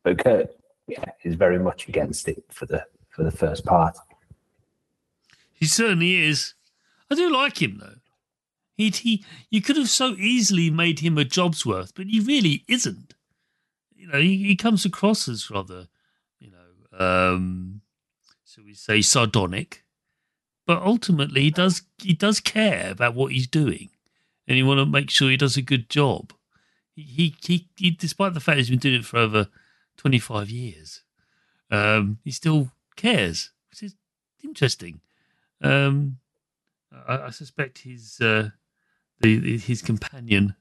but 0.05 0.19
kurt 0.19 0.51
yeah 0.87 1.05
is 1.25 1.35
very 1.35 1.59
much 1.59 1.89
against 1.89 2.29
it 2.29 2.43
for 2.51 2.67
the 2.67 2.85
for 3.09 3.25
the 3.25 3.31
first 3.31 3.65
part 3.65 3.97
He 5.53 5.67
certainly 5.67 6.23
is. 6.23 6.55
I 7.11 7.15
do 7.15 7.33
like 7.33 7.63
him 7.63 7.79
though. 7.81 8.01
He, 8.77 8.91
he, 8.91 9.25
you 9.49 9.63
could 9.63 9.79
have 9.79 9.89
so 9.89 10.15
easily 10.19 10.69
made 10.69 10.99
him 11.01 11.17
a 11.17 11.25
job's 11.25 11.65
worth, 11.65 11.95
but 11.95 12.07
he 12.09 12.21
really 12.21 12.63
isn't. 12.69 13.15
You 13.95 14.09
know, 14.09 14.21
he, 14.21 14.37
he 14.45 14.55
comes 14.55 14.85
across 14.85 15.29
as 15.29 15.51
rather, 15.51 15.89
you 16.39 16.51
know, 16.51 16.99
um, 17.33 17.81
so 18.45 18.61
we 18.63 18.75
say 18.75 19.01
sardonic, 19.01 19.83
but 20.67 20.83
ultimately 20.83 21.41
he 21.43 21.51
does 21.51 21.83
he 22.03 22.13
does 22.13 22.39
care 22.39 22.91
about 22.91 23.15
what 23.15 23.33
he's 23.33 23.47
doing, 23.47 23.89
and 24.47 24.57
he 24.57 24.63
want 24.63 24.79
to 24.79 24.87
make 24.87 25.11
sure 25.11 25.31
he 25.31 25.37
does 25.37 25.57
a 25.57 25.63
good 25.63 25.89
job. 25.89 26.33
He, 26.95 27.35
he 27.45 27.69
he 27.77 27.91
despite 27.91 28.35
the 28.35 28.41
fact 28.41 28.59
he's 28.59 28.71
been 28.71 28.79
doing 28.79 29.01
it 29.01 29.05
for 29.05 29.19
over 29.19 29.49
twenty 29.97 30.19
five 30.19 30.49
years, 30.49 31.03
um, 31.71 32.19
he 32.25 32.31
still 32.31 32.71
cares, 32.97 33.51
which 33.71 33.83
is 33.83 33.95
interesting. 34.43 35.01
Um, 35.61 36.19
I, 37.07 37.19
I 37.19 37.31
suspect 37.31 37.79
his 37.79 38.19
uh, 38.21 38.51
the 39.21 39.59
his 39.59 39.83
companion 39.83 40.55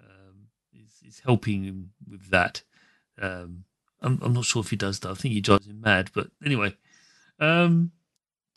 um, 0.00 0.48
is, 0.74 1.06
is 1.06 1.20
helping 1.20 1.62
him 1.62 1.92
with 2.10 2.30
that. 2.30 2.62
Um, 3.20 3.64
I'm, 4.00 4.18
I'm 4.22 4.32
not 4.32 4.44
sure 4.44 4.62
if 4.62 4.70
he 4.70 4.76
does 4.76 5.00
that. 5.00 5.10
I 5.10 5.14
think 5.14 5.34
he 5.34 5.40
drives 5.40 5.66
him 5.66 5.80
mad. 5.80 6.10
But 6.12 6.28
anyway, 6.44 6.74
um, 7.38 7.92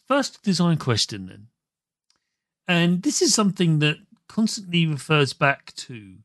first 0.08 0.42
design 0.44 0.78
question 0.78 1.28
then, 1.28 1.48
and 2.68 3.04
this 3.04 3.22
is 3.22 3.34
something 3.34 3.80
that 3.80 3.98
constantly 4.30 4.86
refers 4.86 5.34
back 5.34 5.74
to, 5.76 6.20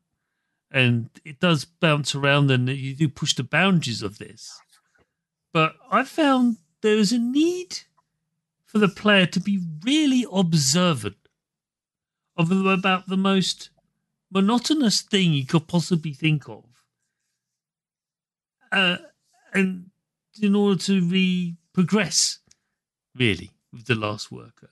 and 0.71 1.09
it 1.25 1.41
does 1.41 1.65
bounce 1.65 2.15
around, 2.15 2.49
and 2.51 2.69
you 2.69 2.95
do 2.95 3.09
push 3.09 3.33
the 3.33 3.43
boundaries 3.43 4.01
of 4.01 4.19
this. 4.19 4.57
But 5.51 5.75
I 5.91 6.05
found 6.05 6.57
there 6.81 6.95
is 6.95 7.11
a 7.11 7.19
need 7.19 7.79
for 8.65 8.79
the 8.79 8.87
player 8.87 9.25
to 9.25 9.39
be 9.39 9.59
really 9.83 10.25
observant 10.31 11.17
of 12.37 12.51
about 12.51 13.07
the 13.07 13.17
most 13.17 13.69
monotonous 14.31 15.01
thing 15.01 15.33
you 15.33 15.45
could 15.45 15.67
possibly 15.67 16.13
think 16.13 16.47
of. 16.49 16.65
Uh, 18.71 18.97
and 19.53 19.91
in 20.41 20.55
order 20.55 20.77
to 20.77 21.01
re 21.01 21.55
progress, 21.73 22.39
really, 23.15 23.51
with 23.71 23.85
the 23.85 23.95
last 23.95 24.31
worker. 24.31 24.71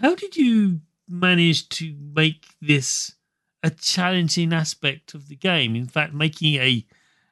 How 0.00 0.14
did 0.14 0.36
you 0.36 0.80
manage 1.08 1.68
to 1.70 1.94
make 2.14 2.54
this 2.60 3.14
a 3.62 3.70
challenging 3.70 4.52
aspect 4.52 5.14
of 5.14 5.28
the 5.28 5.36
game? 5.36 5.76
In 5.76 5.86
fact, 5.86 6.12
making 6.12 6.54
a 6.56 6.86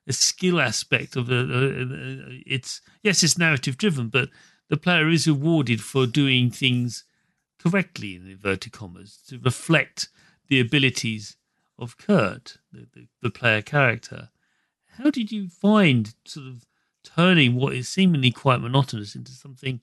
a 0.06 0.12
skill 0.12 0.60
aspect 0.60 1.16
of 1.16 1.26
the. 1.26 2.42
It's 2.46 2.80
yes, 3.02 3.22
it's 3.22 3.38
narrative 3.38 3.78
driven, 3.78 4.08
but 4.08 4.28
the 4.68 4.76
player 4.76 5.08
is 5.08 5.26
rewarded 5.26 5.80
for 5.80 6.06
doing 6.06 6.50
things 6.50 7.04
correctly 7.58 8.14
in 8.16 8.28
inverted 8.28 8.72
commas 8.72 9.18
to 9.28 9.38
reflect 9.38 10.08
the 10.48 10.60
abilities 10.60 11.36
of 11.78 11.96
Kurt, 11.96 12.58
the, 12.72 12.86
the, 12.92 13.06
the 13.22 13.30
player 13.30 13.62
character. 13.62 14.30
How 14.98 15.10
did 15.10 15.32
you 15.32 15.48
find 15.48 16.14
sort 16.24 16.46
of 16.46 16.66
turning 17.02 17.54
what 17.54 17.74
is 17.74 17.88
seemingly 17.88 18.30
quite 18.30 18.60
monotonous 18.60 19.14
into 19.14 19.32
something 19.32 19.80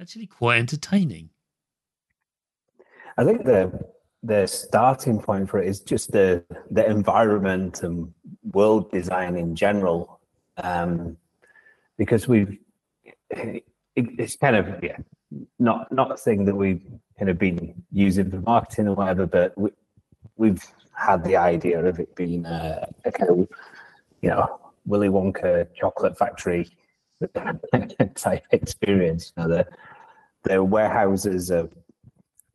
actually 0.00 0.26
quite 0.26 0.58
entertaining? 0.58 1.30
I 3.16 3.24
think 3.24 3.44
the 3.44 3.86
the 4.22 4.46
starting 4.46 5.20
point 5.20 5.48
for 5.48 5.60
it 5.60 5.68
is 5.68 5.80
just 5.80 6.10
the 6.12 6.42
the 6.70 6.84
environment 6.84 7.82
and 7.82 8.12
world 8.52 8.90
design 8.90 9.36
in 9.36 9.54
general. 9.54 10.20
Um 10.56 11.16
because 11.98 12.26
we've 12.26 12.58
it, 13.30 13.64
it's 13.94 14.36
kind 14.36 14.56
of 14.56 14.82
yeah 14.82 14.96
not 15.58 15.90
not 15.92 16.10
a 16.10 16.16
thing 16.16 16.44
that 16.44 16.56
we've 16.56 16.82
kind 17.18 17.30
of 17.30 17.38
been 17.38 17.74
using 17.92 18.30
for 18.30 18.40
marketing 18.40 18.88
or 18.88 18.94
whatever 18.94 19.26
but 19.26 19.56
we, 19.56 19.70
we've 20.36 20.64
had 20.92 21.22
the 21.24 21.36
idea 21.36 21.82
of 21.84 21.98
it 21.98 22.14
being 22.14 22.44
a, 22.46 22.88
a 23.04 23.12
kind 23.12 23.30
of 23.30 23.38
you 24.22 24.28
know 24.30 24.60
willy 24.86 25.08
wonka 25.08 25.66
chocolate 25.74 26.16
factory 26.18 26.68
type 28.14 28.44
experience. 28.50 29.32
You 29.36 29.42
know 29.42 29.48
the 29.48 29.66
the 30.42 30.62
warehouses 30.62 31.50
are 31.50 31.68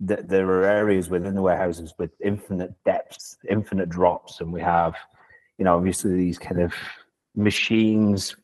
th- 0.07 0.21
there 0.25 0.47
are 0.49 0.63
areas 0.63 1.09
within 1.09 1.35
the 1.35 1.41
warehouses 1.41 1.93
with 1.97 2.11
infinite 2.23 2.73
depths, 2.83 3.37
infinite 3.49 3.89
drops, 3.89 4.41
and 4.41 4.51
we 4.51 4.61
have, 4.61 4.95
you 5.57 5.65
know, 5.65 5.75
obviously 5.75 6.13
these 6.13 6.39
kind 6.39 6.61
of 6.61 6.73
machines, 7.35 8.35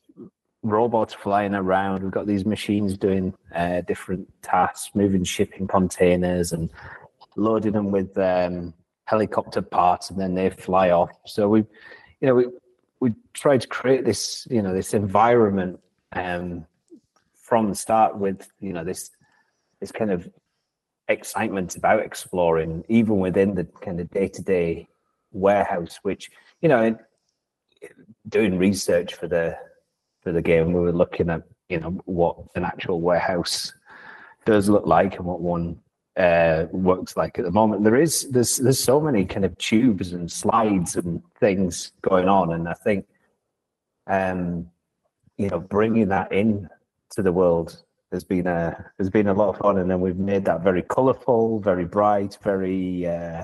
robots 0.63 1.13
flying 1.13 1.56
around. 1.56 2.04
We've 2.04 2.12
got 2.12 2.28
these 2.28 2.46
machines 2.46 2.98
doing 2.98 3.34
uh, 3.54 3.82
different 3.82 4.28
tasks, 4.41 4.91
moving 4.93 5.24
shipping 5.24 5.67
containers 5.67 6.52
and 6.52 6.70
loading 7.36 7.74
them 7.74 7.91
with 7.91 8.17
um, 8.17 8.74
helicopter 9.06 9.62
parts, 9.62 10.10
and 10.10 10.20
then 10.20 10.36
they 10.36 10.50
fly 10.50 10.89
off. 10.91 11.12
So 11.26 11.48
we, 11.50 11.60
you 12.22 12.28
know, 12.28 12.36
we 12.36 12.48
we 13.00 13.13
tried 13.34 13.62
to 13.62 13.67
create 13.67 14.06
this, 14.06 14.48
you 14.50 14.62
know, 14.62 14.74
this 14.74 14.93
environment 14.93 15.80
um, 16.13 16.65
from 17.36 17.70
the 17.70 17.76
start 17.76 18.17
with, 18.17 18.52
you 18.60 18.74
know, 18.74 18.84
this 18.84 19.12
this 19.80 19.91
kind 19.91 20.12
of 20.12 20.28
excitement 21.08 21.76
about 21.76 22.02
exploring, 22.02 22.84
even 22.89 23.20
within 23.20 23.56
the 23.56 23.65
kind 23.82 24.00
of 24.00 24.10
day 24.12 24.28
to 24.28 24.41
day 24.41 24.88
warehouse. 25.32 26.00
Which 26.04 26.30
you 26.62 26.70
know, 26.70 26.98
doing 28.28 28.58
research 28.58 29.15
for 29.15 29.28
the 29.28 29.58
for 30.22 30.32
the 30.32 30.41
game, 30.41 30.74
we 30.74 30.80
were 30.80 30.91
looking 30.91 31.30
at 31.30 31.43
you 31.70 31.80
know 31.80 32.02
what 32.06 32.38
an 32.56 32.63
actual 32.63 33.02
warehouse 33.02 33.74
does 34.46 34.70
look 34.70 34.86
like 34.86 35.17
and 35.17 35.26
what 35.26 35.41
one 35.41 35.80
uh, 36.17 36.65
works 36.72 37.15
like 37.15 37.38
at 37.38 37.46
the 37.46 37.52
moment. 37.52 37.84
There 37.84 37.96
is 37.96 38.28
there's 38.32 38.58
there's 38.58 38.80
so 38.80 39.00
many 39.00 39.26
kind 39.26 39.46
of 39.46 39.58
tubes 39.58 40.13
and 40.13 40.32
slides 40.32 40.96
and 40.96 41.22
things 41.39 41.91
going 42.02 42.28
on, 42.28 42.54
and 42.54 42.67
I 42.67 42.74
think 42.74 43.06
um, 44.08 44.70
you 45.38 45.50
know 45.50 45.60
bringing 45.60 46.10
that 46.10 46.32
in 46.32 46.70
to 47.12 47.22
the 47.22 47.32
world 47.32 47.84
has 48.12 48.24
been 48.24 48.48
a 48.48 48.91
has 49.00 49.10
been 49.10 49.28
a 49.28 49.34
lot 49.34 49.50
of 49.50 49.58
fun, 49.58 49.78
and 49.78 49.89
then 49.89 50.02
we've 50.02 50.17
made 50.17 50.46
that 50.46 50.63
very 50.63 50.82
colourful, 50.82 51.60
very 51.60 51.86
bright, 51.86 52.38
very 52.41 53.06
uh, 53.06 53.43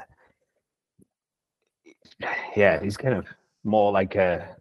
yeah. 2.56 2.80
It's 2.82 2.98
kind 2.98 3.16
of 3.16 3.28
more 3.64 3.92
like 3.92 4.16
a 4.16 4.56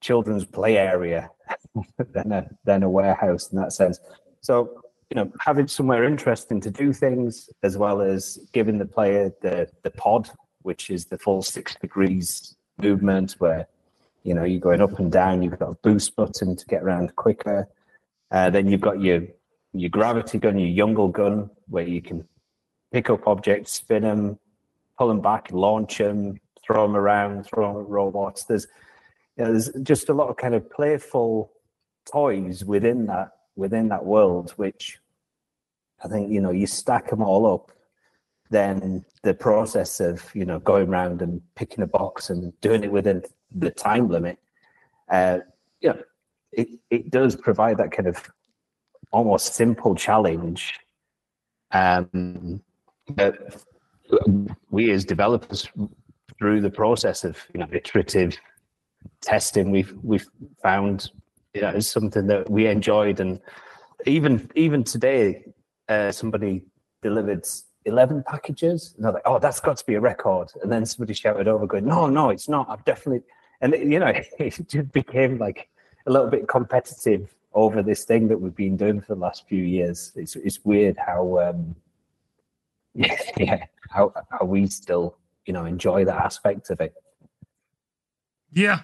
children's 0.00 0.44
play 0.44 0.76
area 0.76 1.30
than 2.12 2.32
a 2.32 2.48
than 2.64 2.82
a 2.82 2.90
warehouse 2.90 3.50
in 3.50 3.58
that 3.58 3.72
sense. 3.72 3.98
So 4.40 4.82
you 5.10 5.16
know, 5.16 5.32
having 5.40 5.66
somewhere 5.66 6.04
interesting 6.04 6.60
to 6.60 6.70
do 6.70 6.92
things, 6.92 7.50
as 7.64 7.76
well 7.76 8.00
as 8.00 8.38
giving 8.52 8.78
the 8.78 8.86
player 8.86 9.32
the 9.42 9.68
the 9.82 9.90
pod, 9.90 10.30
which 10.62 10.90
is 10.90 11.06
the 11.06 11.18
full 11.18 11.42
six 11.42 11.74
degrees 11.74 12.54
movement, 12.78 13.32
where 13.38 13.66
you 14.22 14.34
know 14.34 14.44
you're 14.44 14.60
going 14.60 14.80
up 14.80 14.98
and 15.00 15.10
down. 15.10 15.42
You've 15.42 15.58
got 15.58 15.70
a 15.70 15.78
boost 15.82 16.14
button 16.14 16.54
to 16.54 16.66
get 16.66 16.82
around 16.82 17.16
quicker. 17.16 17.68
Uh, 18.30 18.48
then 18.50 18.68
you've 18.68 18.80
got 18.80 19.00
your 19.00 19.22
your 19.72 19.90
gravity 19.90 20.38
gun, 20.38 20.58
your 20.58 20.86
Jüngle 20.86 21.12
gun, 21.12 21.50
where 21.68 21.86
you 21.86 22.02
can 22.02 22.26
pick 22.92 23.10
up 23.10 23.26
objects, 23.26 23.72
spin 23.72 24.02
them, 24.02 24.38
pull 24.98 25.08
them 25.08 25.20
back, 25.20 25.48
launch 25.52 25.98
them, 25.98 26.40
throw 26.64 26.86
them 26.86 26.96
around, 26.96 27.44
throw 27.44 27.72
them 27.72 27.82
at 27.82 27.88
robots. 27.88 28.44
There's 28.44 28.66
you 29.36 29.44
know, 29.44 29.52
there's 29.52 29.70
just 29.82 30.08
a 30.08 30.14
lot 30.14 30.28
of 30.28 30.36
kind 30.36 30.54
of 30.54 30.70
playful 30.70 31.52
toys 32.10 32.64
within 32.64 33.06
that 33.06 33.32
within 33.56 33.88
that 33.88 34.04
world, 34.04 34.52
which 34.56 34.98
I 36.04 36.08
think 36.08 36.30
you 36.30 36.40
know 36.40 36.50
you 36.50 36.66
stack 36.66 37.10
them 37.10 37.22
all 37.22 37.52
up. 37.52 37.70
Then 38.50 39.04
the 39.22 39.34
process 39.34 40.00
of 40.00 40.24
you 40.34 40.44
know 40.44 40.58
going 40.58 40.88
around 40.88 41.22
and 41.22 41.40
picking 41.54 41.82
a 41.82 41.86
box 41.86 42.30
and 42.30 42.58
doing 42.60 42.82
it 42.84 42.90
within 42.92 43.22
the 43.54 43.70
time 43.70 44.08
limit, 44.08 44.38
uh, 45.08 45.38
yeah, 45.80 45.94
it 46.52 46.68
it 46.90 47.10
does 47.10 47.36
provide 47.36 47.78
that 47.78 47.92
kind 47.92 48.08
of 48.08 48.30
almost 49.10 49.54
simple 49.54 49.94
challenge. 49.94 50.78
Um, 51.72 52.62
that 53.14 53.62
we 54.70 54.90
as 54.90 55.04
developers, 55.04 55.68
through 56.38 56.60
the 56.60 56.70
process 56.70 57.24
of 57.24 57.36
you 57.52 57.60
know 57.60 57.68
iterative 57.72 58.36
testing, 59.20 59.70
we've 59.70 59.94
we've 60.02 60.26
found 60.62 61.10
you 61.54 61.60
know, 61.62 61.70
is 61.70 61.88
something 61.88 62.26
that 62.26 62.50
we 62.50 62.66
enjoyed. 62.66 63.20
And 63.20 63.40
even 64.06 64.50
even 64.54 64.84
today, 64.84 65.44
uh, 65.88 66.12
somebody 66.12 66.62
delivered 67.02 67.46
11 67.84 68.24
packages. 68.26 68.94
And 68.96 69.04
they're 69.04 69.12
like, 69.12 69.22
oh, 69.24 69.38
that's 69.38 69.60
got 69.60 69.76
to 69.78 69.86
be 69.86 69.94
a 69.94 70.00
record. 70.00 70.52
And 70.62 70.70
then 70.70 70.86
somebody 70.86 71.14
shouted 71.14 71.48
over, 71.48 71.66
going, 71.66 71.86
no, 71.86 72.06
no, 72.06 72.30
it's 72.30 72.48
not. 72.48 72.68
I've 72.68 72.84
definitely. 72.84 73.24
And, 73.60 73.74
you 73.74 73.98
know, 73.98 74.12
it 74.38 74.68
just 74.68 74.92
became 74.92 75.38
like 75.38 75.68
a 76.06 76.12
little 76.12 76.28
bit 76.28 76.48
competitive 76.48 77.34
over 77.52 77.82
this 77.82 78.04
thing 78.04 78.28
that 78.28 78.40
we've 78.40 78.54
been 78.54 78.76
doing 78.76 79.00
for 79.00 79.14
the 79.14 79.20
last 79.20 79.46
few 79.48 79.62
years. 79.62 80.12
It's, 80.14 80.36
it's 80.36 80.64
weird 80.64 80.96
how, 80.96 81.38
um, 81.40 81.74
yeah, 82.94 83.64
how, 83.90 84.12
how 84.30 84.44
we 84.44 84.66
still, 84.66 85.16
you 85.46 85.52
know, 85.52 85.64
enjoy 85.64 86.04
that 86.04 86.22
aspect 86.22 86.70
of 86.70 86.80
it. 86.80 86.94
Yeah. 88.52 88.80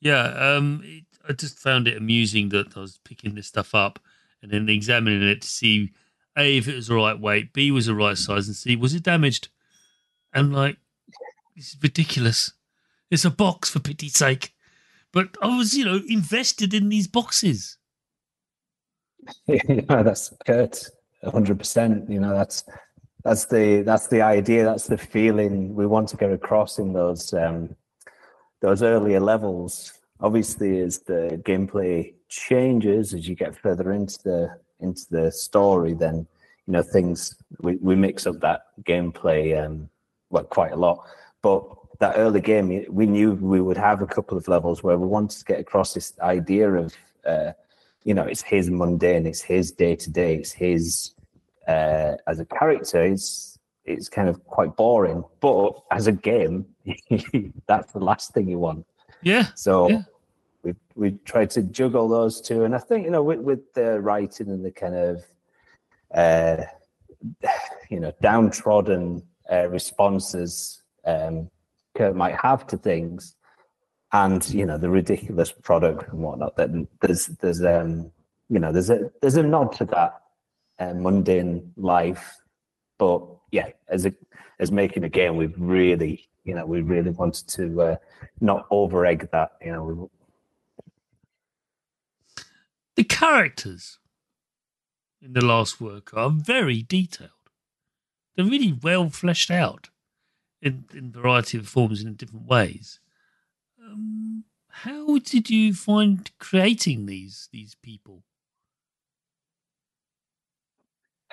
Yeah. 0.00 0.24
Um, 0.24 0.82
it, 0.84 1.04
I 1.28 1.32
just 1.32 1.58
found 1.58 1.86
it 1.86 1.96
amusing 1.96 2.48
that 2.50 2.76
I 2.76 2.80
was 2.80 2.98
picking 3.04 3.34
this 3.34 3.46
stuff 3.46 3.74
up 3.74 3.98
and 4.42 4.50
then 4.50 4.68
examining 4.68 5.22
it 5.22 5.42
to 5.42 5.48
see 5.48 5.92
a 6.36 6.56
if 6.56 6.66
it 6.66 6.74
was 6.74 6.88
the 6.88 6.94
right 6.94 7.18
weight, 7.18 7.52
b 7.52 7.70
was 7.70 7.86
the 7.86 7.94
right 7.94 8.16
size, 8.16 8.48
and 8.48 8.56
c 8.56 8.74
was 8.74 8.94
it 8.94 9.02
damaged. 9.02 9.48
And 10.32 10.52
like, 10.52 10.78
is 11.56 11.76
ridiculous. 11.82 12.52
It's 13.10 13.24
a 13.24 13.30
box 13.30 13.68
for 13.68 13.80
pity's 13.80 14.14
sake. 14.14 14.54
But 15.12 15.36
I 15.42 15.56
was, 15.56 15.74
you 15.76 15.84
know, 15.84 16.00
invested 16.08 16.72
in 16.72 16.88
these 16.88 17.06
boxes. 17.06 17.76
yeah, 19.46 20.02
that's 20.02 20.32
hundred 21.24 21.58
percent. 21.58 22.08
You 22.10 22.20
know, 22.20 22.34
that's 22.34 22.64
that's 23.24 23.44
the 23.46 23.82
that's 23.82 24.08
the 24.08 24.22
idea. 24.22 24.64
That's 24.64 24.86
the 24.86 24.98
feeling 24.98 25.74
we 25.74 25.86
want 25.86 26.08
to 26.10 26.16
get 26.16 26.32
across 26.32 26.78
in 26.78 26.92
those 26.92 27.32
um, 27.32 27.76
those 28.60 28.82
earlier 28.82 29.20
levels 29.20 29.92
obviously 30.22 30.80
as 30.80 31.00
the 31.00 31.40
gameplay 31.44 32.14
changes 32.28 33.12
as 33.12 33.28
you 33.28 33.34
get 33.34 33.54
further 33.54 33.92
into 33.92 34.18
the 34.24 34.56
into 34.80 35.02
the 35.10 35.30
story 35.30 35.92
then 35.92 36.26
you 36.66 36.72
know 36.72 36.82
things 36.82 37.34
we, 37.60 37.76
we 37.76 37.94
mix 37.94 38.26
up 38.26 38.40
that 38.40 38.66
gameplay 38.84 39.62
um 39.62 39.88
well 40.30 40.44
quite 40.44 40.72
a 40.72 40.76
lot 40.76 41.04
but 41.42 41.62
that 41.98 42.14
early 42.16 42.40
game 42.40 42.84
we 42.88 43.06
knew 43.06 43.32
we 43.34 43.60
would 43.60 43.76
have 43.76 44.00
a 44.00 44.06
couple 44.06 44.38
of 44.38 44.48
levels 44.48 44.82
where 44.82 44.98
we 44.98 45.06
wanted 45.06 45.38
to 45.38 45.44
get 45.44 45.60
across 45.60 45.92
this 45.92 46.14
idea 46.20 46.72
of 46.72 46.94
uh 47.26 47.52
you 48.04 48.14
know 48.14 48.24
it's 48.24 48.42
his 48.42 48.70
mundane 48.70 49.26
it's 49.26 49.40
his 49.40 49.72
day 49.72 49.94
to 49.96 50.10
day 50.10 50.36
it's 50.36 50.52
his 50.52 51.14
uh 51.68 52.14
as 52.26 52.40
a 52.40 52.44
character 52.44 53.02
it's 53.02 53.58
it's 53.84 54.08
kind 54.08 54.28
of 54.28 54.44
quite 54.44 54.74
boring 54.76 55.24
but 55.40 55.72
as 55.90 56.06
a 56.06 56.12
game 56.12 56.66
that's 57.66 57.92
the 57.92 58.00
last 58.00 58.32
thing 58.32 58.48
you 58.48 58.58
want. 58.58 58.84
Yeah 59.22 59.48
so 59.54 59.88
yeah. 59.88 60.02
we 60.62 60.74
we 60.94 61.10
tried 61.24 61.50
to 61.50 61.62
juggle 61.62 62.08
those 62.08 62.40
two, 62.40 62.64
and 62.64 62.74
I 62.74 62.78
think 62.78 63.04
you 63.04 63.10
know 63.10 63.22
with, 63.22 63.40
with 63.40 63.72
the 63.74 64.00
writing 64.00 64.48
and 64.48 64.64
the 64.64 64.72
kind 64.72 64.94
of 64.94 65.24
uh, 66.14 66.64
you 67.90 68.00
know 68.00 68.12
downtrodden 68.20 69.22
uh, 69.50 69.68
responses 69.68 70.82
um, 71.04 71.50
Kurt 71.94 72.16
might 72.16 72.36
have 72.40 72.66
to 72.68 72.76
things, 72.76 73.36
and 74.12 74.48
you 74.50 74.66
know 74.66 74.78
the 74.78 74.90
ridiculous 74.90 75.52
product 75.52 76.12
and 76.12 76.22
whatnot. 76.22 76.56
Then 76.56 76.88
there's 77.00 77.26
there's 77.26 77.64
um 77.64 78.10
you 78.48 78.58
know 78.58 78.72
there's 78.72 78.90
a 78.90 79.10
there's 79.20 79.36
a 79.36 79.42
nod 79.42 79.72
to 79.74 79.84
that 79.86 80.20
uh, 80.78 80.94
mundane 80.94 81.72
life, 81.76 82.36
but 82.98 83.22
yeah, 83.50 83.68
as 83.88 84.06
a 84.06 84.14
as 84.58 84.70
making 84.70 85.04
a 85.04 85.08
game, 85.08 85.36
we've 85.36 85.54
really 85.56 86.28
you 86.44 86.54
know 86.54 86.66
we 86.66 86.82
really 86.82 87.10
wanted 87.10 87.48
to 87.48 87.80
uh, 87.82 87.96
not 88.40 88.66
over 88.70 89.06
egg 89.06 89.28
that. 89.32 89.52
You 89.62 89.72
know, 89.72 90.10
the 92.96 93.04
characters 93.04 93.98
in 95.22 95.32
the 95.32 95.44
last 95.44 95.80
work 95.80 96.12
are 96.14 96.30
very 96.30 96.82
detailed. 96.82 97.30
They're 98.36 98.44
really 98.44 98.72
well 98.82 99.08
fleshed 99.08 99.50
out 99.50 99.90
in, 100.60 100.86
in 100.94 101.12
variety 101.12 101.58
of 101.58 101.68
forms 101.68 102.02
in 102.02 102.14
different 102.14 102.46
ways. 102.46 103.00
Um, 103.92 104.44
how 104.68 105.18
did 105.18 105.50
you 105.50 105.74
find 105.74 106.30
creating 106.38 107.06
these 107.06 107.48
these 107.52 107.74
people? 107.82 108.22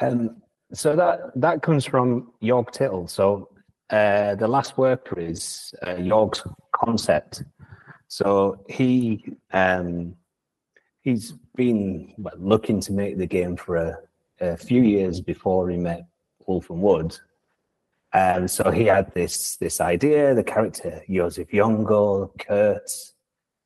Um, 0.02 0.41
so 0.74 0.95
that 0.95 1.32
that 1.36 1.62
comes 1.62 1.86
from 1.86 2.32
Jorg 2.41 2.72
Tittel. 2.72 3.10
So 3.10 3.50
uh, 3.89 4.36
the 4.36 4.48
last 4.48 4.78
worker 4.78 5.19
is 5.19 5.74
uh, 5.82 5.95
Jorg's 5.95 6.43
concept. 6.74 7.43
So 8.08 8.63
he 8.67 9.38
um, 9.52 10.15
he's 11.02 11.34
been 11.56 12.13
looking 12.38 12.80
to 12.82 12.93
make 12.93 13.17
the 13.17 13.28
game 13.28 13.56
for 13.56 13.76
a, 13.78 13.98
a, 14.39 14.58
few 14.58 14.82
years 14.82 15.22
before 15.22 15.69
he 15.69 15.78
met 15.78 16.08
Wolf 16.45 16.69
and 16.69 16.82
Wood. 16.82 17.17
And 18.12 18.43
um, 18.43 18.48
so 18.48 18.72
he 18.72 18.86
had 18.86 19.13
this 19.13 19.58
this 19.58 19.80
idea, 19.80 20.34
the 20.34 20.43
character 20.43 21.04
Josef 21.08 21.50
Jüngle, 21.50 22.32
Kurt, 22.39 22.89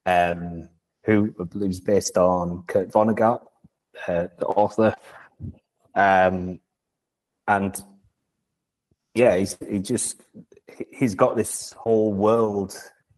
um, 0.05 0.67
who 1.05 1.33
is 1.61 1.79
based 1.79 2.17
on 2.17 2.63
Kurt 2.67 2.91
Vonnegut, 2.91 3.41
uh, 4.07 4.27
the 4.37 4.45
author. 4.45 4.95
Um, 5.95 6.59
and 7.47 7.81
yeah, 9.15 9.37
he's 9.37 9.57
he 9.69 9.79
just 9.79 10.23
he's 10.91 11.15
got 11.15 11.37
this 11.37 11.73
whole 11.77 12.11
world 12.11 12.75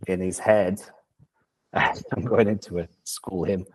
in 0.07 0.19
his 0.19 0.37
head. 0.37 0.79
I'm 1.73 2.23
going 2.23 2.47
into 2.47 2.79
a 2.79 2.87
school 3.03 3.45
him, 3.45 3.65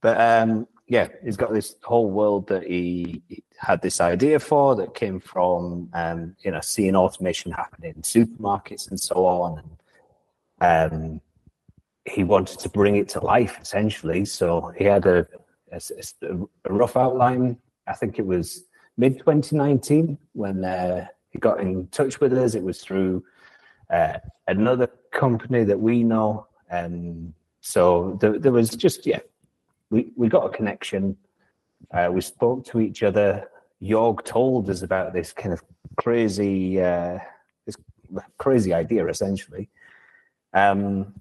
But 0.00 0.20
um, 0.20 0.66
yeah, 0.86 1.08
he's 1.22 1.36
got 1.36 1.52
this 1.52 1.76
whole 1.82 2.10
world 2.10 2.48
that 2.48 2.64
he, 2.64 3.22
had 3.56 3.80
this 3.80 4.00
idea 4.00 4.38
for 4.38 4.74
that 4.76 4.94
came 4.94 5.20
from 5.20 5.88
um, 5.94 6.36
you 6.40 6.50
know 6.50 6.60
seeing 6.60 6.96
automation 6.96 7.52
happen 7.52 7.84
in 7.84 7.94
supermarkets 8.02 8.90
and 8.90 8.98
so 8.98 9.24
on. 9.26 9.62
And 10.60 10.92
um, 10.92 11.20
he 12.04 12.24
wanted 12.24 12.58
to 12.58 12.68
bring 12.68 12.96
it 12.96 13.08
to 13.10 13.20
life 13.20 13.58
essentially. 13.60 14.24
So 14.24 14.72
he 14.76 14.84
had 14.84 15.06
a, 15.06 15.26
a, 15.72 15.80
a 16.64 16.72
rough 16.72 16.96
outline. 16.96 17.58
I 17.86 17.94
think 17.94 18.18
it 18.18 18.26
was 18.26 18.64
mid 18.96 19.18
2019 19.18 20.18
when 20.32 20.64
uh, 20.64 21.06
he 21.30 21.38
got 21.38 21.60
in 21.60 21.86
touch 21.88 22.20
with 22.20 22.32
us. 22.32 22.54
It 22.54 22.62
was 22.62 22.82
through 22.82 23.24
uh, 23.90 24.18
another 24.46 24.88
company 25.12 25.64
that 25.64 25.80
we 25.80 26.02
know. 26.02 26.46
And 26.70 27.32
so 27.60 28.18
there 28.20 28.52
was 28.52 28.70
just, 28.70 29.06
yeah, 29.06 29.20
we, 29.94 30.10
we 30.16 30.28
got 30.28 30.46
a 30.46 30.56
connection. 30.56 31.16
Uh, 31.92 32.08
we 32.12 32.20
spoke 32.20 32.64
to 32.66 32.80
each 32.80 33.04
other. 33.04 33.48
Jorg 33.80 34.24
told 34.24 34.68
us 34.68 34.82
about 34.82 35.12
this 35.12 35.32
kind 35.32 35.52
of 35.52 35.62
crazy, 35.96 36.80
uh, 36.80 37.18
this 37.64 37.76
crazy 38.38 38.74
idea, 38.74 39.06
essentially. 39.06 39.68
Um, 40.52 41.14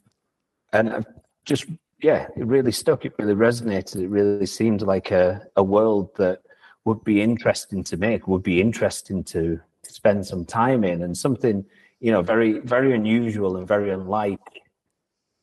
and 0.72 1.06
just, 1.46 1.66
yeah, 2.02 2.28
it 2.36 2.48
really 2.48 2.72
stuck. 2.72 3.06
It 3.06 3.14
really 3.20 3.36
resonated. 3.36 3.98
It 4.02 4.08
really 4.08 4.48
seemed 4.48 4.82
like 4.82 5.12
a, 5.12 5.46
a 5.56 5.64
world 5.64 6.10
that 6.18 6.42
would 6.86 7.04
be 7.04 7.22
interesting 7.22 7.84
to 7.86 7.98
make, 7.98 8.28
would 8.28 8.42
be 8.44 8.60
interesting 8.60 9.24
to, 9.26 9.62
to 9.84 9.94
spend 9.94 10.26
some 10.26 10.46
time 10.46 10.84
in, 10.84 11.04
and 11.04 11.16
something, 11.16 11.64
you 12.00 12.12
know, 12.12 12.24
very, 12.24 12.54
very 12.60 12.96
unusual 12.96 13.56
and 13.58 13.68
very 13.68 13.92
unlike 13.92 14.40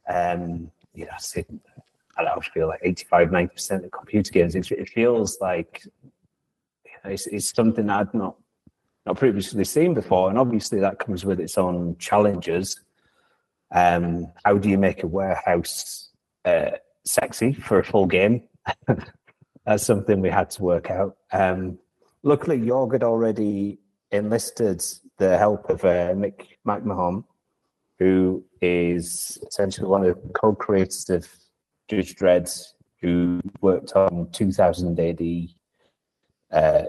um, 0.08 0.72
you 0.94 1.04
know, 1.04 1.18
I 2.26 2.40
feel 2.40 2.68
like 2.68 2.80
85, 2.82 3.28
90% 3.28 3.84
of 3.84 3.90
computer 3.90 4.32
games, 4.32 4.54
it, 4.54 4.70
it 4.72 4.88
feels 4.88 5.38
like 5.40 5.82
it's, 7.04 7.26
it's, 7.26 7.54
something 7.54 7.88
I'd 7.88 8.12
not 8.14 8.36
not 9.06 9.16
previously 9.16 9.64
seen 9.64 9.94
before. 9.94 10.28
And 10.28 10.38
obviously 10.38 10.80
that 10.80 10.98
comes 10.98 11.24
with 11.24 11.40
its 11.40 11.56
own 11.56 11.96
challenges. 11.98 12.80
Um, 13.72 14.32
how 14.44 14.58
do 14.58 14.68
you 14.68 14.78
make 14.78 15.02
a 15.02 15.06
warehouse 15.06 16.10
uh, 16.44 16.72
sexy 17.04 17.54
for 17.54 17.78
a 17.78 17.84
full 17.84 18.06
game? 18.06 18.42
That's 19.66 19.84
something 19.84 20.20
we 20.20 20.30
had 20.30 20.50
to 20.50 20.62
work 20.62 20.90
out. 20.90 21.16
Um, 21.32 21.78
luckily, 22.22 22.58
Jorg 22.58 22.92
had 22.92 23.02
already 23.02 23.78
enlisted 24.10 24.82
the 25.18 25.38
help 25.38 25.70
of 25.70 25.84
uh, 25.84 26.12
Mick 26.14 26.46
McMahon, 26.66 27.24
who 27.98 28.44
is 28.60 29.38
essentially 29.46 29.86
one 29.86 30.04
of 30.04 30.16
the 30.16 30.28
co-creators 30.30 31.08
of 31.10 31.28
Judge 31.90 32.14
Dredd, 32.14 32.48
who 33.00 33.40
worked 33.60 33.94
on 33.96 34.28
2000 34.30 35.00
AD 35.00 35.48
uh, 36.52 36.84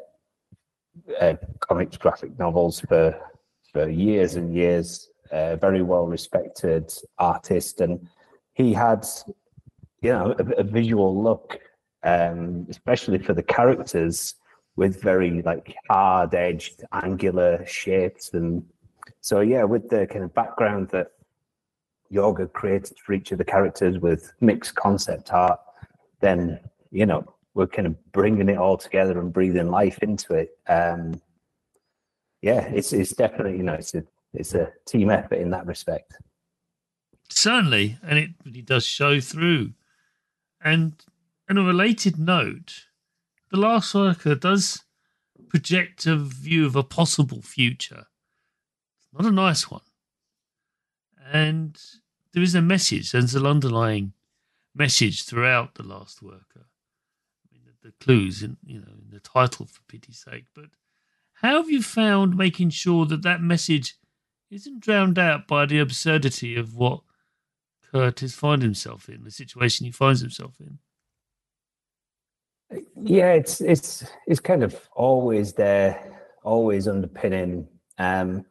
uh, 1.20 1.36
comics, 1.60 1.98
graphic 1.98 2.38
novels 2.38 2.82
for 2.82 3.20
for 3.74 3.90
years 3.90 4.36
and 4.36 4.54
years. 4.54 5.10
Uh, 5.32 5.56
very 5.56 5.82
well 5.82 6.06
respected 6.06 6.92
artist, 7.18 7.80
and 7.82 8.08
he 8.54 8.74
had, 8.74 9.08
you 10.02 10.12
know, 10.12 10.36
a, 10.38 10.60
a 10.60 10.64
visual 10.64 11.24
look, 11.24 11.58
um, 12.04 12.68
especially 12.70 13.18
for 13.18 13.34
the 13.34 13.42
characters, 13.42 14.36
with 14.76 15.02
very 15.02 15.42
like 15.44 15.74
hard 15.90 16.36
edged, 16.36 16.84
angular 16.92 17.66
shapes, 17.66 18.34
and 18.34 18.64
so 19.22 19.40
yeah, 19.40 19.64
with 19.64 19.90
the 19.90 20.06
kind 20.06 20.26
of 20.26 20.34
background 20.34 20.90
that 20.90 21.08
Jorg 22.12 22.52
created 22.54 22.98
for 23.04 23.14
each 23.14 23.32
of 23.32 23.38
the 23.38 23.46
characters 23.46 24.00
with 24.00 24.34
mixed 24.42 24.76
concept 24.76 25.32
art, 25.32 25.60
then 26.20 26.60
you 26.92 27.06
know 27.06 27.26
we're 27.54 27.68
kind 27.68 27.88
of 27.88 28.12
bringing 28.12 28.50
it 28.50 28.58
all 28.58 28.78
together 28.78 29.20
and 29.20 29.34
breathing 29.34 29.70
life 29.70 30.00
into 30.02 30.34
it. 30.34 30.58
Um, 30.68 31.22
yeah, 32.42 32.62
it's 32.62 32.94
it's 32.94 33.14
definitely 33.14 33.58
you 33.58 33.64
know 33.64 33.74
it's 33.74 33.94
a 33.94 34.04
it's 34.34 34.54
a 34.54 34.72
team 34.86 35.10
effort 35.10 35.36
in 35.36 35.52
that 35.52 35.66
respect. 35.66 36.14
Certainly, 37.30 37.98
and 38.04 38.20
it 38.20 38.32
really 38.46 38.62
does 38.62 38.86
show 38.86 39.20
through. 39.20 39.72
And 40.64 41.02
on 41.50 41.58
a 41.58 41.64
related 41.64 42.20
note, 42.20 42.86
the 43.52 43.58
Last 43.58 43.94
Worker 43.96 44.36
does 44.36 44.84
project 45.50 46.06
a 46.06 46.16
view 46.16 46.66
of 46.66 46.76
a 46.76 46.84
possible 46.84 47.42
future. 47.42 48.06
It's 48.98 49.08
not 49.14 49.26
a 49.26 49.34
nice 49.34 49.70
one, 49.70 49.82
and 51.32 51.80
there 52.34 52.44
is 52.44 52.56
a 52.56 52.62
message. 52.62 53.12
There's 53.12 53.36
an 53.36 53.46
underlying 53.46 54.14
message 54.76 55.26
throughout 55.26 55.76
the 55.76 55.84
Last 55.84 56.22
Worker 56.22 56.68
the 57.82 57.92
clues 58.00 58.44
in 58.44 58.58
you 58.66 58.80
know 58.80 58.92
in 58.92 59.10
the 59.12 59.20
title 59.20 59.66
for 59.66 59.82
pity's 59.88 60.20
sake. 60.20 60.46
But 60.54 60.66
how 61.34 61.58
have 61.58 61.70
you 61.70 61.82
found 61.82 62.38
making 62.38 62.70
sure 62.70 63.06
that 63.08 63.24
that 63.24 63.42
message 63.42 63.96
isn't 64.50 64.82
drowned 64.82 65.18
out 65.18 65.48
by 65.48 65.66
the 65.66 65.80
absurdity 65.80 66.56
of 66.56 66.76
what 66.76 67.02
Curtis 67.92 68.34
finds 68.34 68.64
himself 68.64 69.10
in, 69.10 69.24
the 69.24 69.32
situation 69.32 69.86
he 69.86 69.92
finds 69.92 70.22
himself 70.22 70.54
in? 70.60 70.78
Yeah, 73.02 73.34
it's 73.34 73.62
it's 73.62 74.06
it's 74.28 74.40
kind 74.40 74.64
of 74.64 74.80
always 74.94 75.54
there, 75.54 76.20
always 76.44 76.88
underpinning. 76.88 77.68
Um, 77.98 78.46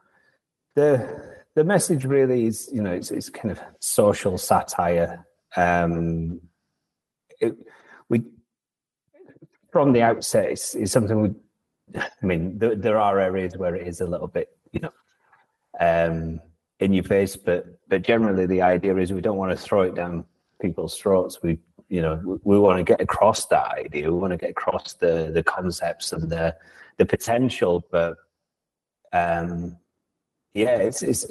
the 0.75 1.30
the 1.55 1.65
message 1.65 2.05
really 2.05 2.47
is, 2.47 2.69
you 2.73 2.83
know, 2.83 2.93
it's, 2.93 3.11
it's 3.11 3.29
kind 3.29 3.51
of 3.51 3.61
social 3.81 4.39
satire. 4.39 5.27
Um, 5.57 6.41
it, 7.41 7.57
we 8.09 8.23
from 9.73 9.93
the 9.93 10.03
outset, 10.03 10.51
it's, 10.51 10.75
it's 10.75 10.93
something 10.93 11.21
we. 11.21 11.31
I 12.01 12.09
mean, 12.23 12.59
there, 12.59 12.77
there, 12.77 12.99
are 12.99 13.19
areas 13.19 13.57
where 13.57 13.75
it 13.75 13.85
is 13.85 14.01
a 14.01 14.07
little 14.07 14.29
bit, 14.29 14.49
you 14.71 14.79
know, 14.79 14.93
um, 15.81 16.41
in 16.79 16.93
your 16.93 17.03
face, 17.03 17.35
but 17.35 17.67
but 17.89 18.03
generally 18.03 18.47
the 18.47 18.63
idea 18.63 18.97
is 18.97 19.13
we 19.13 19.21
don't 19.21 19.37
want 19.37 19.51
to 19.51 19.57
throw 19.57 19.83
it 19.83 19.97
down 19.97 20.25
people's 20.61 20.97
throats. 20.97 21.43
We, 21.43 21.59
you 21.89 22.01
know, 22.01 22.21
we, 22.25 22.39
we 22.45 22.59
want 22.61 22.79
to 22.79 22.85
get 22.85 23.01
across 23.01 23.47
that 23.47 23.73
idea. 23.73 24.13
We 24.13 24.19
want 24.19 24.33
to 24.33 24.37
get 24.37 24.51
across 24.51 24.95
the 24.95 25.33
the 25.35 25.43
concepts 25.43 26.13
and 26.13 26.31
the 26.31 26.55
the 26.99 27.07
potential, 27.07 27.85
but 27.91 28.17
um, 29.13 29.77
yeah, 30.55 30.77
it's, 30.77 31.03
it's 31.03 31.25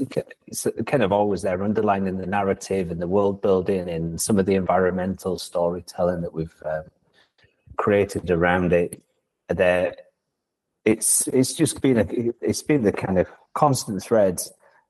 it's 0.47 0.67
kind 0.86 1.03
of 1.03 1.12
always 1.12 1.41
there, 1.41 1.62
underlining 1.63 2.17
the 2.17 2.25
narrative 2.25 2.89
and 2.91 3.01
the 3.01 3.08
world 3.08 3.41
building 3.41 3.89
and 3.89 4.19
some 4.19 4.39
of 4.39 4.45
the 4.45 4.55
environmental 4.55 5.38
storytelling 5.38 6.21
that 6.21 6.34
we've 6.34 6.55
um, 6.65 6.84
created 7.77 8.32
around 8.32 8.71
it. 8.71 9.01
There 9.49 9.93
it's 10.86 11.27
it's 11.27 11.53
just 11.53 11.82
been 11.82 11.97
a 11.97 12.05
it's 12.41 12.63
been 12.63 12.84
the 12.84 12.91
kind 12.91 13.19
of 13.19 13.27
constant 13.53 14.01
thread. 14.01 14.41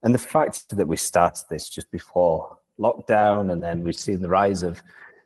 And 0.04 0.14
the 0.14 0.20
fact 0.20 0.70
that 0.70 0.88
we 0.88 0.96
started 0.96 1.44
this 1.50 1.68
just 1.68 1.92
before 1.92 2.58
lockdown 2.80 3.52
and 3.52 3.62
then 3.62 3.84
we've 3.84 3.96
seen 3.96 4.22
the 4.22 4.30
rise 4.30 4.64
of 4.64 4.82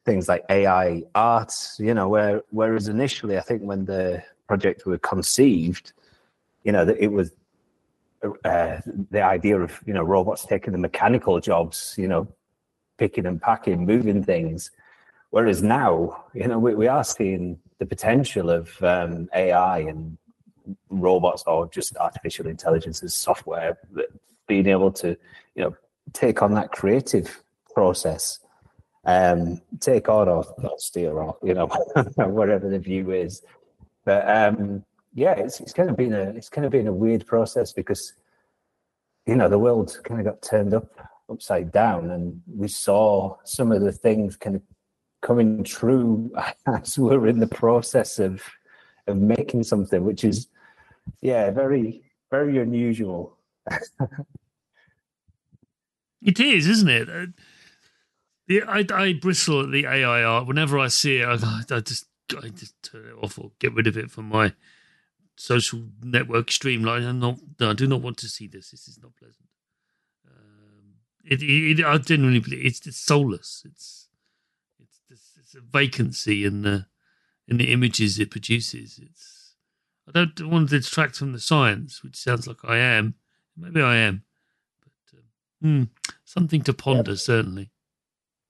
things 0.05 0.27
like 0.27 0.43
ai 0.49 1.03
art 1.15 1.53
you 1.77 1.93
know 1.93 2.09
where 2.09 2.41
whereas 2.49 2.87
initially 2.87 3.37
i 3.37 3.41
think 3.41 3.61
when 3.61 3.85
the 3.85 4.21
project 4.47 4.85
were 4.85 4.97
conceived 4.97 5.93
you 6.63 6.71
know 6.71 6.83
that 6.83 6.97
it 6.97 7.11
was 7.11 7.31
uh, 8.45 8.77
the 9.11 9.21
idea 9.21 9.59
of 9.59 9.79
you 9.85 9.93
know 9.93 10.03
robots 10.03 10.45
taking 10.45 10.71
the 10.71 10.79
mechanical 10.79 11.39
jobs 11.39 11.95
you 11.97 12.07
know 12.07 12.27
picking 12.97 13.25
and 13.25 13.41
packing 13.41 13.85
moving 13.85 14.23
things 14.23 14.71
Whereas 15.33 15.63
now, 15.63 16.25
you 16.35 16.47
know, 16.47 16.59
we, 16.59 16.75
we 16.75 16.87
are 16.87 17.03
seeing 17.03 17.57
the 17.79 17.87
potential 17.87 18.51
of 18.51 18.69
um, 18.83 19.27
AI 19.33 19.79
and 19.79 20.15
robots 20.91 21.43
or 21.47 21.67
just 21.71 21.97
artificial 21.97 22.45
intelligence 22.45 23.01
as 23.01 23.17
software 23.17 23.79
being 24.45 24.67
able 24.67 24.91
to, 24.91 25.17
you 25.55 25.63
know, 25.63 25.75
take 26.13 26.43
on 26.43 26.53
that 26.53 26.71
creative 26.71 27.41
process, 27.73 28.41
um, 29.05 29.59
take 29.79 30.07
on 30.07 30.29
or 30.29 30.45
not 30.61 30.79
steer 30.79 31.13
or, 31.13 31.35
you 31.41 31.55
know, 31.55 31.65
whatever 32.17 32.69
the 32.69 32.77
view 32.77 33.09
is. 33.09 33.41
But 34.05 34.29
um, 34.29 34.85
yeah, 35.13 35.33
it's, 35.33 35.59
it's 35.59 35.73
kind 35.73 35.89
of 35.89 35.97
been 35.97 36.13
a 36.13 36.23
it's 36.31 36.49
kind 36.49 36.65
of 36.65 36.71
been 36.71 36.87
a 36.87 36.93
weird 36.93 37.25
process 37.25 37.71
because 37.71 38.13
you 39.25 39.35
know 39.35 39.47
the 39.47 39.59
world 39.59 39.97
kind 40.03 40.19
of 40.19 40.25
got 40.25 40.41
turned 40.41 40.73
up 40.73 40.89
upside 41.29 41.71
down 41.71 42.11
and 42.11 42.41
we 42.47 42.67
saw 42.67 43.37
some 43.43 43.71
of 43.71 43.81
the 43.81 43.91
things 43.91 44.35
kind 44.35 44.55
of 44.55 44.61
coming 45.21 45.63
true 45.63 46.31
as 46.67 46.97
we're 46.97 47.27
in 47.27 47.39
the 47.39 47.47
process 47.47 48.19
of 48.19 48.43
of 49.07 49.17
making 49.17 49.63
something, 49.63 50.03
which 50.03 50.23
is 50.23 50.47
yeah, 51.21 51.51
very 51.51 52.03
very 52.31 52.57
unusual. 52.57 53.37
it 56.21 56.39
is, 56.39 56.67
isn't 56.67 56.89
it? 56.89 57.09
Uh, 57.09 57.25
the, 58.47 58.63
I, 58.63 58.85
I 58.93 59.13
bristle 59.13 59.61
at 59.61 59.71
the 59.71 59.85
AI 59.85 60.23
art 60.23 60.47
whenever 60.47 60.79
I 60.79 60.87
see 60.87 61.17
it. 61.17 61.27
I, 61.27 61.61
I 61.69 61.79
just 61.79 62.05
I 62.41 62.49
just 62.49 62.81
turn 62.81 63.05
it 63.05 63.23
off 63.23 63.37
or 63.37 63.51
get 63.59 63.73
rid 63.73 63.87
of 63.87 63.97
it 63.97 64.09
from 64.09 64.29
my 64.29 64.53
social 65.35 65.83
network 66.01 66.51
streamline. 66.51 67.03
I'm 67.03 67.19
not. 67.19 67.39
No, 67.59 67.71
I 67.71 67.73
do 67.73 67.87
not 67.87 68.01
want 68.01 68.17
to 68.17 68.27
see 68.27 68.47
this. 68.47 68.71
This 68.71 68.87
is 68.87 68.99
not 69.01 69.15
pleasant. 69.15 69.47
Um, 70.27 70.95
it, 71.23 71.41
it, 71.41 71.85
I 71.85 71.97
genuinely 71.97 72.39
believe 72.39 72.65
it's, 72.65 72.85
it's 72.85 72.97
soulless. 72.97 73.63
It's 73.65 74.03
a 75.55 75.61
vacancy 75.61 76.45
in 76.45 76.63
the 76.63 76.85
in 77.47 77.57
the 77.57 77.71
images 77.71 78.19
it 78.19 78.31
produces. 78.31 78.99
It's 79.01 79.55
I 80.07 80.11
don't 80.11 80.49
want 80.49 80.69
to 80.69 80.77
distract 80.77 81.15
from 81.15 81.33
the 81.33 81.39
science, 81.39 82.03
which 82.03 82.15
sounds 82.15 82.47
like 82.47 82.57
I 82.63 82.77
am. 82.77 83.15
Maybe 83.55 83.81
I 83.81 83.97
am, 83.97 84.23
but 84.81 85.19
um, 85.19 85.23
hmm, 85.61 85.83
something 86.25 86.61
to 86.63 86.73
ponder 86.73 87.11
yeah. 87.11 87.17
certainly. 87.17 87.69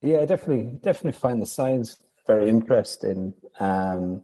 Yeah, 0.01 0.25
definitely, 0.25 0.79
definitely 0.81 1.19
find 1.19 1.41
the 1.41 1.45
science 1.45 1.97
very 2.25 2.49
interesting. 2.49 3.33
Um, 3.59 4.21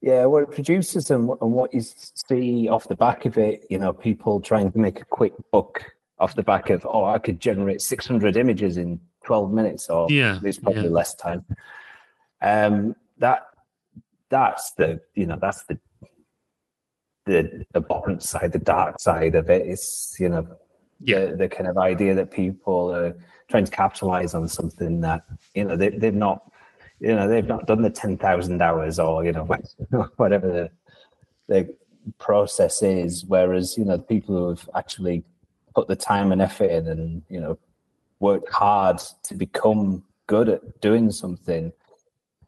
yeah, 0.00 0.24
what 0.26 0.42
it 0.44 0.52
produces 0.52 1.10
and, 1.10 1.28
and 1.40 1.52
what 1.52 1.72
you 1.72 1.80
see 1.82 2.68
off 2.68 2.88
the 2.88 2.96
back 2.96 3.24
of 3.24 3.38
it, 3.38 3.66
you 3.70 3.78
know, 3.78 3.92
people 3.92 4.40
trying 4.40 4.70
to 4.70 4.78
make 4.78 5.00
a 5.00 5.04
quick 5.04 5.32
buck 5.50 5.82
off 6.18 6.34
the 6.34 6.42
back 6.42 6.70
of, 6.70 6.86
oh, 6.86 7.04
I 7.04 7.18
could 7.18 7.40
generate 7.40 7.80
600 7.80 8.36
images 8.36 8.76
in 8.76 9.00
12 9.24 9.52
minutes, 9.52 9.88
or 9.88 10.06
yeah, 10.10 10.38
it's 10.42 10.58
probably 10.58 10.84
yeah. 10.84 10.90
less 10.90 11.14
time. 11.14 11.44
Um, 12.40 12.94
that 13.18 13.46
that's 14.28 14.72
the 14.72 15.00
you 15.14 15.26
know 15.26 15.38
that's 15.40 15.64
the 15.64 15.78
the 17.24 17.66
abhorrent 17.74 18.22
side, 18.22 18.52
the 18.52 18.58
dark 18.58 19.00
side 19.00 19.34
of 19.34 19.50
it. 19.50 19.66
It's 19.66 20.16
you 20.18 20.28
know 20.28 20.46
yeah. 21.00 21.26
the, 21.26 21.36
the 21.36 21.48
kind 21.48 21.68
of 21.68 21.76
idea 21.76 22.14
that 22.14 22.30
people 22.30 22.94
are 22.94 23.16
trying 23.48 23.64
to 23.64 23.70
capitalize 23.70 24.34
on 24.34 24.48
something 24.48 25.00
that 25.00 25.22
you 25.54 25.64
know 25.64 25.76
they, 25.76 25.90
they've 25.90 26.14
not 26.14 26.50
you 27.00 27.14
know 27.14 27.28
they've 27.28 27.46
not 27.46 27.66
done 27.66 27.82
the 27.82 27.90
10,000 27.90 28.62
hours 28.62 28.98
or 28.98 29.24
you 29.24 29.32
know 29.32 29.44
whatever 30.16 30.48
the 30.48 30.70
the 31.48 31.74
process 32.18 32.82
is 32.82 33.24
whereas 33.24 33.76
you 33.76 33.84
know 33.84 33.96
the 33.96 34.02
people 34.02 34.36
who 34.36 34.48
have 34.48 34.68
actually 34.74 35.24
put 35.74 35.88
the 35.88 35.96
time 35.96 36.32
and 36.32 36.40
effort 36.40 36.70
in 36.70 36.86
and 36.88 37.22
you 37.28 37.40
know 37.40 37.58
worked 38.20 38.50
hard 38.50 38.98
to 39.22 39.34
become 39.34 40.02
good 40.26 40.48
at 40.48 40.80
doing 40.80 41.10
something 41.10 41.72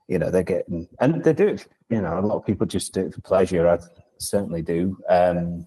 you 0.09 0.19
know, 0.19 0.31
they're 0.31 0.43
getting, 0.43 0.89
and 1.01 1.23
they 1.23 1.35
do 1.35 1.49
it, 1.49 1.69
you 1.91 2.01
know, 2.01 2.19
a 2.19 2.21
lot 2.21 2.37
of 2.37 2.47
people 2.47 2.67
just 2.67 2.93
do 2.95 3.03
it 3.03 3.15
for 3.15 3.21
pleasure. 3.21 3.69
I 3.69 3.79
certainly 4.17 4.63
do. 4.63 4.99
Um, 5.09 5.67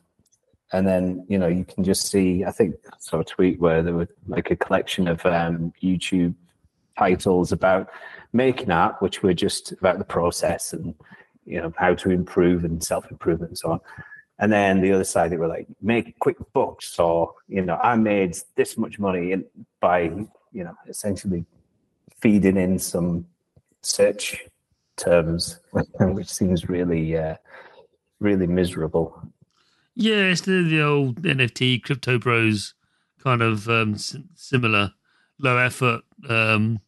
and 0.74 0.88
then, 0.88 1.26
you 1.30 1.38
know, 1.38 1.48
you 1.48 1.64
can 1.64 1.84
just 1.84 2.08
see, 2.10 2.44
I 2.44 2.52
think 2.52 2.76
I 2.92 2.96
saw 3.00 3.20
a 3.20 3.24
tweet 3.24 3.60
where 3.60 3.84
there 3.84 3.94
was 3.94 4.08
like 4.28 4.50
a 4.50 4.56
collection 4.56 5.08
of 5.08 5.24
um, 5.26 5.74
YouTube 5.82 6.34
titles 6.98 7.52
about 7.52 7.90
making 8.34 8.72
art, 8.72 9.02
which 9.02 9.24
were 9.24 9.34
just 9.34 9.72
about 9.74 9.98
the 9.98 10.06
process 10.06 10.74
and, 10.74 10.96
you 11.46 11.62
know, 11.62 11.74
how 11.78 11.94
to 11.96 12.12
improve 12.12 12.64
and 12.64 12.84
self 12.84 13.10
improvement 13.12 13.52
and 13.52 13.58
so 13.58 13.72
on. 13.72 13.80
And 14.40 14.52
then 14.52 14.82
the 14.82 14.92
other 14.92 15.04
side, 15.04 15.32
they 15.32 15.38
were 15.38 15.48
like, 15.48 15.68
make 15.82 16.18
quick 16.20 16.38
bucks, 16.54 16.98
or 16.98 17.34
you 17.48 17.62
know, 17.62 17.76
I 17.76 17.96
made 17.96 18.36
this 18.56 18.76
much 18.76 18.98
money 18.98 19.36
by 19.80 20.02
you 20.52 20.64
know 20.64 20.76
essentially 20.88 21.46
feeding 22.22 22.58
in 22.58 22.80
some 22.80 23.28
search 23.82 24.40
terms, 24.98 25.60
which 26.00 26.30
seems 26.30 26.70
really, 26.70 27.18
uh, 27.18 27.36
really 28.20 28.48
miserable. 28.48 29.22
Yeah, 29.96 30.30
it's 30.30 30.42
the, 30.42 30.64
the 30.64 30.82
old 30.82 31.22
NFT 31.22 31.84
crypto 31.84 32.18
bros 32.18 32.74
kind 33.22 33.42
of 33.42 33.68
um, 33.68 33.96
similar 33.98 34.94
low 35.40 35.58
effort, 35.58 36.02
um, 36.30 36.80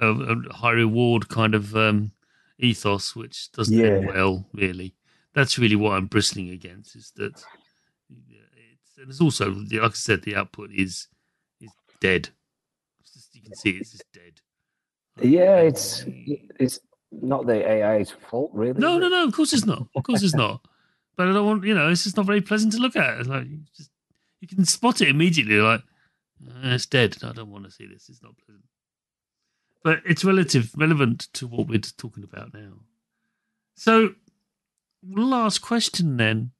high 0.00 0.72
reward 0.72 1.28
kind 1.28 1.54
of 1.54 1.74
um, 1.76 2.12
ethos, 2.58 3.16
which 3.16 3.50
doesn't 3.52 3.76
yeah. 3.76 3.86
end 3.86 4.06
well, 4.06 4.46
really. 4.52 4.94
That's 5.34 5.58
really 5.58 5.76
what 5.76 5.92
I'm 5.92 6.06
bristling 6.06 6.50
against. 6.50 6.96
Is 6.96 7.12
that 7.16 7.32
it's 7.32 8.98
and 8.98 9.10
it's 9.10 9.20
also 9.20 9.50
like 9.50 9.82
I 9.82 9.88
said, 9.90 10.22
the 10.22 10.36
output 10.36 10.70
is 10.72 11.08
is 11.60 11.70
dead. 12.00 12.30
Just, 13.02 13.34
you 13.34 13.42
can 13.42 13.54
see 13.54 13.70
it's 13.70 13.92
just 13.92 14.04
dead. 14.12 14.40
Yeah, 15.22 15.58
it's 15.58 16.04
it's 16.58 16.80
not 17.12 17.46
the 17.46 17.66
AI's 17.66 18.10
fault, 18.10 18.50
really. 18.52 18.78
No, 18.78 18.98
no, 18.98 19.08
no. 19.08 19.24
Of 19.24 19.34
course 19.34 19.52
it's 19.52 19.66
not. 19.66 19.86
Of 19.94 20.02
course 20.02 20.22
it's 20.22 20.34
not. 20.34 20.60
But 21.16 21.28
I 21.28 21.32
don't 21.32 21.46
want 21.46 21.64
you 21.64 21.74
know. 21.74 21.88
It's 21.88 22.04
just 22.04 22.18
not 22.18 22.26
very 22.26 22.42
pleasant 22.42 22.74
to 22.74 22.78
look 22.78 22.94
at. 22.94 23.18
It's 23.18 23.26
like 23.26 23.46
you 23.46 23.60
just 23.74 23.90
you 24.42 24.48
can 24.48 24.66
spot 24.66 25.00
it 25.00 25.08
immediately. 25.08 25.54
Like 25.54 25.80
uh, 26.46 26.74
it's 26.74 26.84
dead. 26.84 27.16
I 27.22 27.32
don't 27.32 27.50
want 27.50 27.64
to 27.64 27.70
see 27.70 27.86
this. 27.86 28.10
It's 28.10 28.22
not 28.22 28.34
pleasant. 28.44 28.66
But 29.82 30.00
it's 30.04 30.24
relative, 30.24 30.72
relevant 30.76 31.28
to 31.34 31.46
what 31.46 31.68
we're 31.68 31.80
talking 31.80 32.24
about 32.24 32.52
now. 32.52 32.80
So, 33.74 34.14
last 35.06 35.60
question 35.60 36.16
then, 36.16 36.52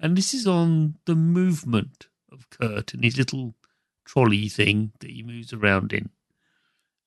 and 0.00 0.16
this 0.16 0.32
is 0.32 0.46
on 0.46 0.96
the 1.04 1.14
movement 1.14 2.06
of 2.32 2.48
Kurt 2.50 2.94
and 2.94 3.04
his 3.04 3.18
little 3.18 3.54
trolley 4.04 4.48
thing 4.48 4.92
that 5.00 5.10
he 5.10 5.22
moves 5.22 5.52
around 5.52 5.92
in. 5.92 6.10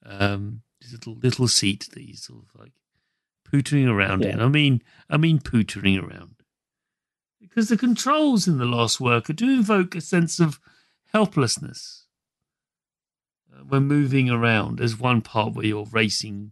Um, 0.05 0.61
his 0.81 0.93
little 0.93 1.15
little 1.15 1.47
seat 1.47 1.87
that 1.91 2.01
he's 2.01 2.23
sort 2.23 2.43
of 2.43 2.59
like 2.59 2.71
pootering 3.51 3.89
around 3.89 4.23
yeah. 4.23 4.33
in. 4.33 4.41
I 4.41 4.47
mean, 4.47 4.81
I 5.09 5.17
mean 5.17 5.39
pootering 5.39 6.01
around 6.01 6.35
because 7.39 7.69
the 7.69 7.77
controls 7.77 8.47
in 8.47 8.57
the 8.57 8.65
Last 8.65 8.99
Worker 8.99 9.33
do 9.33 9.49
invoke 9.49 9.95
a 9.95 10.01
sense 10.01 10.39
of 10.39 10.59
helplessness 11.13 12.05
when 13.67 13.83
moving 13.83 14.29
around. 14.29 14.79
There's 14.79 14.99
one 14.99 15.21
part 15.21 15.53
where 15.53 15.65
you're 15.65 15.87
racing 15.91 16.51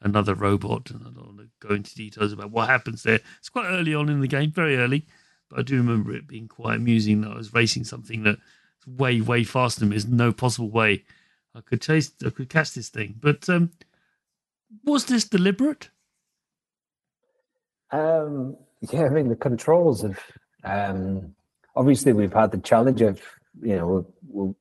another 0.00 0.34
robot, 0.34 0.90
and 0.90 1.00
I 1.02 1.10
don't 1.10 1.26
want 1.26 1.38
to 1.38 1.66
go 1.66 1.74
into 1.74 1.94
details 1.94 2.32
about 2.32 2.50
what 2.50 2.68
happens 2.68 3.02
there. 3.02 3.20
It's 3.38 3.48
quite 3.48 3.66
early 3.66 3.94
on 3.94 4.08
in 4.08 4.20
the 4.20 4.28
game, 4.28 4.50
very 4.50 4.76
early, 4.76 5.06
but 5.48 5.60
I 5.60 5.62
do 5.62 5.76
remember 5.76 6.14
it 6.14 6.28
being 6.28 6.48
quite 6.48 6.76
amusing 6.76 7.22
that 7.22 7.32
I 7.32 7.36
was 7.36 7.54
racing 7.54 7.84
something 7.84 8.22
that's 8.22 8.40
way, 8.86 9.20
way 9.20 9.44
faster 9.44 9.80
than 9.80 9.90
me. 9.90 9.94
There's 9.94 10.06
no 10.06 10.32
possible 10.32 10.70
way 10.70 11.04
I 11.54 11.60
could 11.60 11.80
chase, 11.80 12.12
I 12.24 12.30
could 12.30 12.50
catch 12.50 12.74
this 12.74 12.90
thing. 12.90 13.14
But 13.18 13.48
um, 13.48 13.70
was 14.84 15.06
this 15.06 15.24
deliberate? 15.24 15.90
Um, 17.90 18.56
yeah, 18.92 19.04
I 19.04 19.08
mean 19.08 19.28
the 19.28 19.36
controls 19.36 20.04
of 20.04 20.18
um, 20.64 21.34
obviously 21.74 22.12
we've 22.12 22.32
had 22.32 22.50
the 22.50 22.58
challenge 22.58 23.00
of 23.00 23.20
you 23.62 23.76
know 23.76 24.06
we 24.28 24.54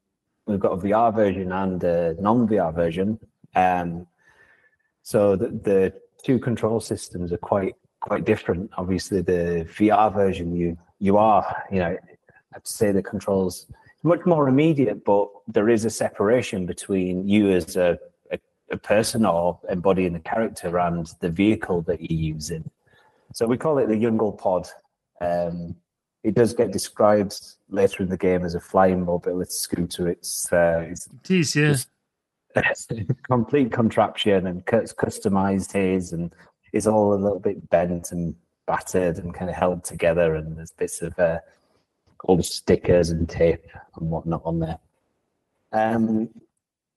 we've 0.45 0.59
got 0.59 0.73
a 0.73 0.77
VR 0.77 1.13
version 1.13 1.51
and 1.51 1.83
a 1.83 2.15
non-VR 2.19 2.73
version, 2.73 3.19
um, 3.55 4.07
so 5.03 5.35
the, 5.35 5.47
the 5.49 5.93
two 6.23 6.39
control 6.39 6.79
systems 6.79 7.31
are 7.31 7.37
quite 7.37 7.75
quite 8.01 8.25
different. 8.25 8.71
Obviously, 8.77 9.21
the 9.21 9.67
VR 9.77 10.13
version 10.13 10.55
you 10.55 10.77
you 10.99 11.17
are 11.17 11.63
you 11.71 11.79
know 11.79 11.97
I'd 12.55 12.67
say 12.67 12.91
the 12.91 13.03
controls 13.03 13.67
much 14.05 14.25
more 14.25 14.47
immediate, 14.47 15.03
but 15.03 15.29
there 15.47 15.67
is 15.67 15.83
a 15.83 15.89
separation 15.89 16.65
between 16.67 17.27
you 17.27 17.51
as 17.51 17.75
a, 17.75 17.97
a, 18.31 18.39
a 18.71 18.77
person 18.77 19.25
or 19.25 19.59
embodying 19.69 20.13
the 20.13 20.19
character 20.19 20.77
and 20.77 21.11
the 21.21 21.29
vehicle 21.29 21.81
that 21.81 21.99
you're 21.99 22.19
using. 22.35 22.69
So 23.33 23.47
we 23.47 23.57
call 23.57 23.79
it 23.79 23.87
the 23.87 23.95
Jüngle 23.95 24.37
Pod. 24.37 24.67
Um, 25.19 25.75
it 26.25 26.33
does 26.33 26.53
get 26.53 26.71
described 26.71 27.39
later 27.69 28.01
in 28.01 28.09
the 28.09 28.17
game 28.17 28.43
as 28.43 28.55
a 28.55 28.59
flying 28.59 29.05
mobility 29.05 29.51
scooter. 29.51 30.09
It's 30.09 30.51
uh, 30.51 30.87
it's, 30.89 31.07
it 31.23 31.31
is, 31.31 31.55
yeah. 31.55 31.75
It's 32.55 32.87
complete 33.23 33.71
contraption 33.71 34.47
and 34.47 34.63
it's 34.73 34.93
customized 34.93 35.73
his 35.73 36.13
and 36.13 36.33
it's 36.73 36.87
all 36.87 37.13
a 37.13 37.21
little 37.21 37.39
bit 37.39 37.69
bent 37.69 38.11
and 38.11 38.33
battered 38.65 39.19
and 39.19 39.35
kind 39.35 39.51
of 39.51 39.55
held 39.55 39.83
together 39.83 40.33
and 40.33 40.57
there's 40.57 40.71
bits 40.71 41.03
of 41.03 41.17
uh, 41.19 41.37
all 42.23 42.37
the 42.37 42.43
stickers 42.43 43.11
and 43.11 43.29
tape 43.29 43.67
and 43.97 44.09
whatnot 44.09 44.41
on 44.45 44.59
there. 44.59 44.79
Um, 45.73 46.29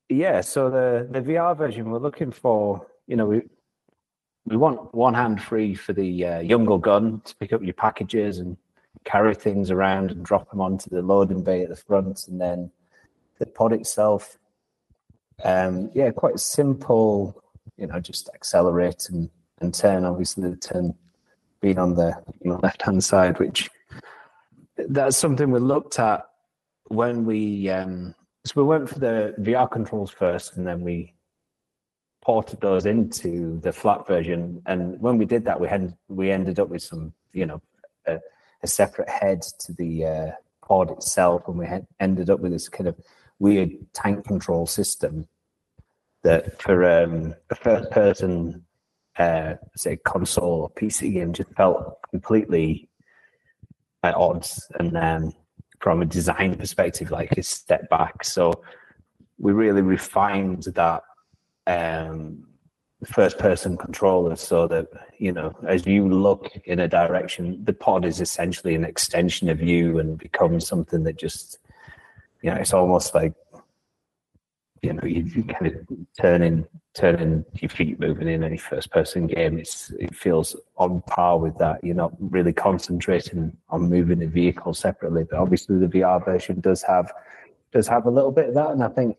yeah, 0.08 0.40
so 0.40 0.70
the 0.70 1.06
the 1.10 1.20
VR 1.20 1.54
version 1.54 1.90
we're 1.90 1.98
looking 1.98 2.32
for, 2.32 2.86
you 3.06 3.16
know, 3.16 3.26
we 3.26 3.42
we 4.46 4.56
want 4.56 4.94
one 4.94 5.12
hand 5.12 5.42
free 5.42 5.74
for 5.74 5.92
the 5.92 6.24
uh, 6.24 6.40
Jüngle 6.40 6.80
gun 6.80 7.20
to 7.26 7.36
pick 7.36 7.52
up 7.52 7.62
your 7.62 7.74
packages 7.74 8.38
and 8.38 8.56
carry 9.08 9.34
things 9.34 9.70
around 9.70 10.10
and 10.10 10.24
drop 10.24 10.50
them 10.50 10.60
onto 10.60 10.90
the 10.90 11.02
loading 11.02 11.42
bay 11.42 11.62
at 11.62 11.70
the 11.70 11.76
front, 11.76 12.28
and 12.28 12.40
then 12.40 12.70
the 13.38 13.46
pod 13.46 13.72
itself. 13.72 14.38
Um, 15.44 15.90
yeah, 15.94 16.10
quite 16.10 16.38
simple. 16.38 17.42
You 17.76 17.86
know, 17.86 18.00
just 18.00 18.28
accelerate 18.34 19.08
and, 19.10 19.30
and 19.60 19.72
turn. 19.72 20.04
Obviously, 20.04 20.50
the 20.50 20.56
turn 20.56 20.94
being 21.60 21.78
on 21.78 21.94
the 21.94 22.12
you 22.42 22.50
know, 22.50 22.60
left 22.62 22.82
hand 22.82 23.02
side, 23.02 23.38
which 23.38 23.68
that's 24.76 25.16
something 25.16 25.50
we 25.50 25.60
looked 25.60 25.98
at 25.98 26.24
when 26.88 27.24
we 27.24 27.68
um, 27.70 28.14
so 28.44 28.52
we 28.56 28.62
went 28.62 28.88
for 28.88 28.98
the 28.98 29.34
VR 29.40 29.70
controls 29.70 30.10
first, 30.10 30.56
and 30.56 30.66
then 30.66 30.80
we 30.80 31.14
ported 32.22 32.60
those 32.60 32.86
into 32.86 33.60
the 33.60 33.72
flat 33.72 34.06
version. 34.06 34.62
And 34.66 35.00
when 35.00 35.18
we 35.18 35.24
did 35.24 35.44
that, 35.44 35.60
we 35.60 35.68
had 35.68 35.94
we 36.08 36.30
ended 36.30 36.58
up 36.58 36.68
with 36.68 36.82
some, 36.82 37.12
you 37.32 37.46
know, 37.46 37.62
a, 38.06 38.18
a 38.62 38.66
separate 38.66 39.08
head 39.08 39.42
to 39.60 39.72
the 39.72 40.04
uh, 40.04 40.30
pod 40.66 40.90
itself, 40.90 41.42
and 41.48 41.58
we 41.58 41.66
had 41.66 41.86
ended 42.00 42.30
up 42.30 42.40
with 42.40 42.52
this 42.52 42.68
kind 42.68 42.88
of 42.88 42.96
weird 43.38 43.70
tank 43.92 44.26
control 44.26 44.66
system 44.66 45.28
that 46.22 46.60
for 46.60 46.84
um, 46.84 47.34
a 47.50 47.54
first 47.54 47.90
person, 47.90 48.64
uh, 49.18 49.54
say 49.76 49.96
console 49.96 50.62
or 50.62 50.70
PC 50.70 51.12
game, 51.12 51.32
just 51.32 51.50
felt 51.54 51.98
completely 52.10 52.88
at 54.02 54.14
odds. 54.14 54.68
And 54.78 54.92
then 54.92 55.32
from 55.80 56.02
a 56.02 56.06
design 56.06 56.56
perspective, 56.56 57.10
like 57.10 57.32
a 57.32 57.42
step 57.42 57.88
back. 57.88 58.24
So 58.24 58.52
we 59.38 59.52
really 59.52 59.82
refined 59.82 60.64
that 60.74 61.02
um, 61.66 62.47
first 63.06 63.38
person 63.38 63.76
controller 63.76 64.34
so 64.34 64.66
that 64.66 64.88
you 65.18 65.30
know 65.30 65.54
as 65.66 65.86
you 65.86 66.08
look 66.08 66.50
in 66.64 66.80
a 66.80 66.88
direction 66.88 67.62
the 67.64 67.72
pod 67.72 68.04
is 68.04 68.20
essentially 68.20 68.74
an 68.74 68.84
extension 68.84 69.48
of 69.48 69.62
you 69.62 70.00
and 70.00 70.18
becomes 70.18 70.66
something 70.66 71.04
that 71.04 71.16
just 71.16 71.58
you 72.42 72.50
know 72.50 72.56
it's 72.56 72.74
almost 72.74 73.14
like 73.14 73.34
you 74.82 74.92
know 74.92 75.02
you, 75.04 75.22
you 75.22 75.44
kind 75.44 75.66
of 75.68 75.74
turning 76.20 76.66
turning 76.94 77.44
your 77.54 77.68
feet 77.68 78.00
moving 78.00 78.26
in 78.26 78.42
any 78.42 78.56
first 78.56 78.90
person 78.90 79.28
game. 79.28 79.58
It's 79.58 79.90
it 80.00 80.14
feels 80.14 80.56
on 80.76 81.00
par 81.02 81.38
with 81.38 81.56
that. 81.58 81.82
You're 81.84 81.94
not 81.94 82.12
really 82.18 82.52
concentrating 82.52 83.56
on 83.68 83.88
moving 83.88 84.18
the 84.18 84.26
vehicle 84.26 84.74
separately 84.74 85.24
but 85.28 85.38
obviously 85.38 85.78
the 85.78 85.86
vr 85.86 86.24
version 86.24 86.60
does 86.60 86.82
have 86.82 87.12
does 87.72 87.86
have 87.86 88.06
a 88.06 88.10
little 88.10 88.32
bit 88.32 88.48
of 88.48 88.54
that 88.54 88.70
and 88.70 88.82
i 88.82 88.88
think 88.88 89.16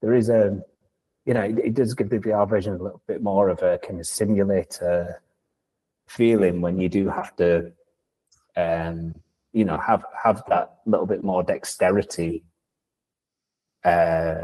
there 0.00 0.14
is 0.14 0.28
a 0.28 0.62
you 1.24 1.34
know, 1.34 1.42
it, 1.42 1.58
it, 1.58 1.74
does 1.74 1.94
give 1.94 2.10
the 2.10 2.18
VR 2.18 2.48
version 2.48 2.74
a 2.74 2.82
little 2.82 3.02
bit 3.06 3.22
more 3.22 3.48
of 3.48 3.62
a 3.62 3.78
kind 3.78 3.98
of 3.98 4.06
simulator 4.06 5.22
feeling 6.06 6.60
when 6.60 6.78
you 6.78 6.88
do 6.88 7.08
have 7.08 7.34
to, 7.36 7.72
um, 8.56 9.14
you 9.52 9.64
know, 9.64 9.78
have 9.78 10.04
have 10.22 10.42
that 10.48 10.78
little 10.86 11.06
bit 11.06 11.24
more 11.24 11.42
dexterity, 11.42 12.44
uh, 13.84 14.34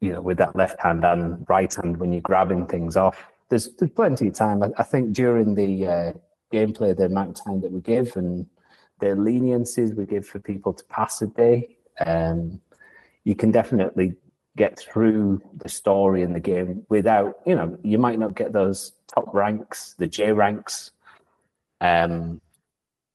you 0.00 0.12
know, 0.12 0.20
with 0.20 0.38
that 0.38 0.54
left 0.54 0.80
hand 0.80 1.04
and 1.04 1.44
right 1.48 1.74
hand 1.74 1.96
when 1.96 2.12
you're 2.12 2.20
grabbing 2.20 2.66
things 2.66 2.96
off. 2.96 3.26
There's 3.48 3.74
there's 3.74 3.90
plenty 3.90 4.28
of 4.28 4.34
time. 4.34 4.62
I, 4.62 4.70
I 4.78 4.82
think 4.84 5.12
during 5.12 5.54
the 5.54 5.86
uh, 5.86 6.12
gameplay, 6.52 6.96
the 6.96 7.06
amount 7.06 7.38
of 7.38 7.44
time 7.44 7.60
that 7.62 7.72
we 7.72 7.80
give 7.80 8.16
and 8.16 8.46
the 9.00 9.06
leniencies 9.06 9.94
we 9.94 10.06
give 10.06 10.26
for 10.26 10.38
people 10.38 10.72
to 10.72 10.84
pass 10.84 11.20
a 11.20 11.26
day, 11.26 11.76
um, 12.04 12.60
you 13.24 13.34
can 13.34 13.50
definitely 13.50 14.14
get 14.56 14.78
through 14.78 15.40
the 15.54 15.68
story 15.68 16.22
in 16.22 16.32
the 16.32 16.40
game 16.40 16.84
without, 16.88 17.36
you 17.46 17.54
know, 17.54 17.78
you 17.82 17.98
might 17.98 18.18
not 18.18 18.34
get 18.34 18.52
those 18.52 18.92
top 19.06 19.32
ranks, 19.34 19.94
the 19.98 20.06
J 20.06 20.32
ranks. 20.32 20.90
Um, 21.80 22.40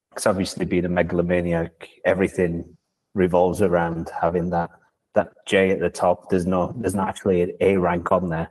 because 0.09 0.27
obviously 0.27 0.65
being 0.65 0.85
a 0.85 0.89
megalomaniac, 0.89 1.89
everything 2.05 2.77
revolves 3.13 3.61
around 3.61 4.11
having 4.21 4.49
that 4.49 4.69
that 5.13 5.31
J 5.45 5.71
at 5.71 5.79
the 5.79 5.89
top. 5.89 6.29
There's 6.29 6.45
no, 6.45 6.73
there's 6.77 6.95
not 6.95 7.09
actually 7.09 7.41
an 7.41 7.51
A 7.61 7.77
rank 7.77 8.11
on 8.11 8.29
there. 8.29 8.49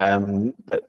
Um, 0.00 0.54
but 0.66 0.84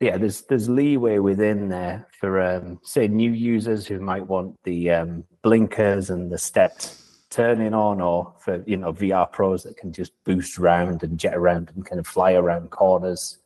yeah, 0.00 0.16
there's 0.16 0.42
there's 0.42 0.68
leeway 0.68 1.18
within 1.18 1.68
there 1.68 2.06
for 2.18 2.40
um, 2.40 2.80
say 2.82 3.08
new 3.08 3.30
users 3.30 3.86
who 3.86 4.00
might 4.00 4.26
want 4.26 4.56
the 4.64 4.90
um, 4.90 5.24
blinkers 5.42 6.10
and 6.10 6.30
the 6.32 6.38
stepped 6.38 6.96
turning 7.34 7.74
on, 7.74 8.00
or 8.00 8.32
for 8.38 8.62
you 8.66 8.76
know 8.76 8.92
VR 8.92 9.30
pros 9.30 9.64
that 9.64 9.76
can 9.76 9.92
just 9.92 10.12
boost 10.24 10.58
around 10.58 11.02
and 11.02 11.18
jet 11.18 11.34
around 11.34 11.72
and 11.74 11.84
kind 11.84 11.98
of 11.98 12.06
fly 12.06 12.34
around 12.34 12.70
corners, 12.70 13.38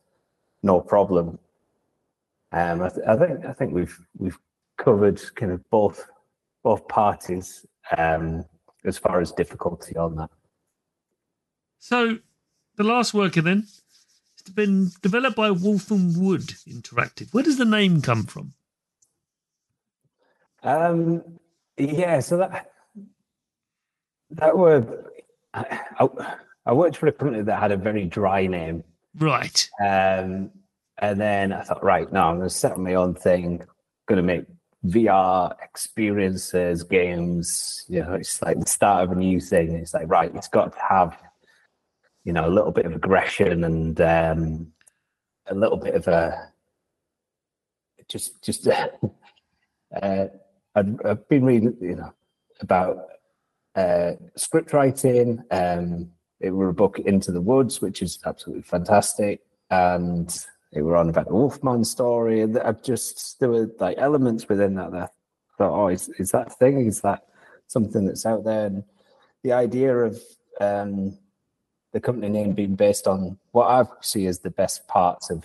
no 0.61 0.79
problem. 0.79 1.39
Um, 2.51 2.81
I, 2.81 2.89
th- 2.89 3.07
I 3.07 3.15
think 3.17 3.45
I 3.45 3.53
think 3.53 3.73
we've 3.73 3.99
we've 4.17 4.37
covered 4.77 5.19
kind 5.35 5.51
of 5.51 5.67
both 5.71 6.07
both 6.63 6.87
parties 6.87 7.65
um, 7.97 8.45
as 8.85 8.97
far 8.97 9.21
as 9.21 9.31
difficulty 9.31 9.97
on 9.97 10.15
that. 10.17 10.29
So, 11.79 12.19
the 12.75 12.83
last 12.83 13.13
worker 13.13 13.41
then 13.41 13.65
it's 14.37 14.49
been 14.49 14.91
developed 15.01 15.35
by 15.35 15.49
Wolf 15.49 15.89
and 15.89 16.15
Wood 16.15 16.53
Interactive. 16.67 17.33
Where 17.33 17.43
does 17.43 17.57
the 17.57 17.65
name 17.65 18.01
come 18.01 18.25
from? 18.25 18.53
Um, 20.61 21.23
yeah, 21.77 22.19
so 22.19 22.37
that 22.37 22.71
that 24.31 24.57
were 24.57 25.09
I, 25.53 25.79
I, 26.65 26.73
worked 26.73 26.97
for 26.97 27.07
a 27.07 27.11
company 27.11 27.41
that 27.41 27.59
had 27.59 27.71
a 27.71 27.77
very 27.77 28.05
dry 28.05 28.47
name, 28.47 28.83
right? 29.17 29.67
Um, 29.81 30.51
and 30.99 31.19
then 31.19 31.53
I 31.53 31.63
thought, 31.63 31.83
right, 31.83 32.11
now 32.11 32.29
I'm 32.29 32.37
going 32.37 32.49
to 32.49 32.53
set 32.53 32.73
up 32.73 32.77
my 32.77 32.95
own 32.95 33.15
thing. 33.15 33.63
Going 34.07 34.17
to 34.17 34.23
make 34.23 34.45
VR 34.85 35.55
experiences, 35.63 36.83
games. 36.83 37.85
You 37.87 38.01
know, 38.01 38.13
it's 38.13 38.41
like 38.41 38.59
the 38.59 38.67
start 38.67 39.05
of 39.05 39.11
a 39.11 39.15
new 39.15 39.39
thing. 39.39 39.71
It's 39.73 39.93
like, 39.93 40.09
right, 40.09 40.33
it's 40.35 40.47
got 40.47 40.73
to 40.73 40.79
have, 40.87 41.17
you 42.23 42.33
know, 42.33 42.47
a 42.47 42.51
little 42.51 42.71
bit 42.71 42.85
of 42.85 42.93
aggression 42.93 43.63
and 43.63 43.99
um, 44.01 44.71
a 45.47 45.55
little 45.55 45.77
bit 45.77 45.95
of 45.95 46.07
a 46.07 46.51
just, 48.07 48.43
just. 48.43 48.67
uh, 50.01 50.25
I've, 50.75 51.01
I've 51.03 51.29
been 51.29 51.45
reading, 51.45 51.75
you 51.81 51.95
know, 51.95 52.13
about 52.61 53.07
uh, 53.75 54.13
script 54.35 54.73
writing. 54.73 55.43
Um, 55.51 56.11
it 56.39 56.51
were 56.51 56.69
a 56.69 56.73
book 56.73 56.99
Into 56.99 57.31
the 57.31 57.41
Woods, 57.41 57.81
which 57.81 58.01
is 58.01 58.19
absolutely 58.25 58.63
fantastic, 58.63 59.41
and 59.69 60.45
they 60.71 60.81
were 60.81 60.95
on 60.95 61.09
about 61.09 61.27
the 61.27 61.33
Wolfman 61.33 61.83
story, 61.83 62.41
and 62.41 62.57
I 62.59 62.71
just 62.73 63.39
there 63.39 63.49
were 63.49 63.69
like 63.79 63.97
elements 63.97 64.47
within 64.47 64.75
that 64.75 64.91
that 64.91 65.11
I 65.53 65.57
thought, 65.57 65.83
oh, 65.83 65.87
is 65.87 66.09
is 66.19 66.31
that 66.31 66.57
thing? 66.57 66.85
Is 66.85 67.01
that 67.01 67.23
something 67.67 68.05
that's 68.05 68.25
out 68.25 68.43
there? 68.43 68.67
And 68.67 68.83
the 69.43 69.53
idea 69.53 69.95
of 69.97 70.21
um, 70.61 71.17
the 71.91 71.99
company 71.99 72.29
name 72.29 72.53
being 72.53 72.75
based 72.75 73.07
on 73.07 73.37
what 73.51 73.67
I 73.67 73.85
see 74.01 74.27
as 74.27 74.39
the 74.39 74.51
best 74.51 74.87
parts 74.87 75.29
of, 75.29 75.43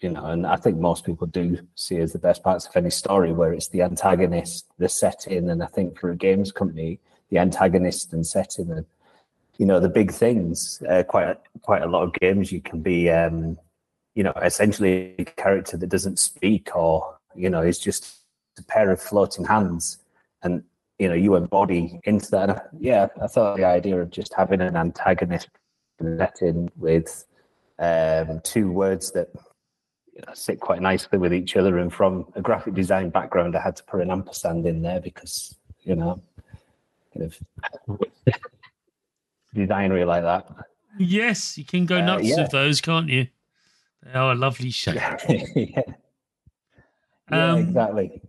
you 0.00 0.10
know, 0.10 0.24
and 0.26 0.46
I 0.46 0.56
think 0.56 0.78
most 0.78 1.04
people 1.04 1.26
do 1.26 1.58
see 1.74 1.98
as 1.98 2.12
the 2.12 2.18
best 2.18 2.42
parts 2.42 2.66
of 2.66 2.76
any 2.76 2.90
story, 2.90 3.32
where 3.32 3.52
it's 3.52 3.68
the 3.68 3.82
antagonist, 3.82 4.66
the 4.78 4.88
setting, 4.88 5.50
and 5.50 5.62
I 5.62 5.66
think 5.66 5.98
for 5.98 6.10
a 6.10 6.16
games 6.16 6.52
company, 6.52 7.00
the 7.34 7.40
antagonist 7.40 8.12
and 8.12 8.26
setting 8.26 8.70
and 8.70 8.86
you 9.58 9.66
know 9.66 9.80
the 9.80 9.88
big 9.88 10.10
things. 10.10 10.82
Uh, 10.88 11.02
quite 11.02 11.36
quite 11.62 11.82
a 11.82 11.86
lot 11.86 12.02
of 12.04 12.12
games 12.14 12.50
you 12.50 12.60
can 12.60 12.80
be. 12.80 13.10
Um, 13.10 13.58
you 14.14 14.22
know, 14.22 14.32
essentially 14.42 15.14
a 15.18 15.24
character 15.24 15.76
that 15.76 15.88
doesn't 15.88 16.18
speak 16.18 16.74
or, 16.74 17.18
you 17.34 17.50
know, 17.50 17.62
is 17.62 17.78
just 17.78 18.18
a 18.58 18.62
pair 18.62 18.90
of 18.90 19.00
floating 19.00 19.44
hands. 19.44 19.98
And, 20.42 20.62
you 20.98 21.08
know, 21.08 21.14
you 21.14 21.34
embody 21.34 22.00
into 22.04 22.30
that. 22.30 22.68
Yeah, 22.78 23.08
I 23.20 23.26
thought 23.26 23.56
the 23.56 23.64
idea 23.64 24.00
of 24.00 24.10
just 24.10 24.32
having 24.34 24.60
an 24.60 24.76
antagonist 24.76 25.48
let 26.00 26.42
in 26.42 26.70
with 26.76 27.26
um, 27.78 28.40
two 28.44 28.70
words 28.70 29.10
that 29.12 29.30
you 30.14 30.22
know, 30.26 30.34
sit 30.34 30.60
quite 30.60 30.80
nicely 30.80 31.18
with 31.18 31.34
each 31.34 31.56
other. 31.56 31.78
And 31.78 31.92
from 31.92 32.26
a 32.36 32.40
graphic 32.40 32.74
design 32.74 33.10
background, 33.10 33.56
I 33.56 33.62
had 33.62 33.76
to 33.76 33.84
put 33.84 34.00
an 34.00 34.12
ampersand 34.12 34.64
in 34.64 34.82
there 34.82 35.00
because, 35.00 35.56
you 35.80 35.96
know, 35.96 36.22
kind 37.14 37.26
of 37.26 37.38
designery 39.54 40.06
like 40.06 40.22
that. 40.22 40.46
Yes, 40.98 41.58
you 41.58 41.64
can 41.64 41.86
go 41.86 41.98
uh, 41.98 42.04
nuts 42.04 42.24
uh, 42.24 42.26
yeah. 42.26 42.42
with 42.42 42.50
those, 42.50 42.80
can't 42.80 43.08
you? 43.08 43.28
Oh, 44.14 44.32
a 44.32 44.34
lovely 44.34 44.70
shape. 44.70 44.96
yeah. 44.96 45.16
yeah 45.56 45.82
um, 47.30 47.58
exactly. 47.58 48.20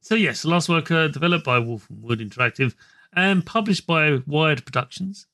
So 0.00 0.14
yes, 0.14 0.42
the 0.42 0.48
Last 0.48 0.68
Worker 0.68 1.08
developed 1.08 1.44
by 1.44 1.58
Wolf 1.58 1.88
and 1.90 2.02
Wood 2.02 2.20
Interactive 2.20 2.74
and 3.12 3.44
published 3.44 3.86
by 3.86 4.20
Wired 4.26 4.64
Productions. 4.64 5.26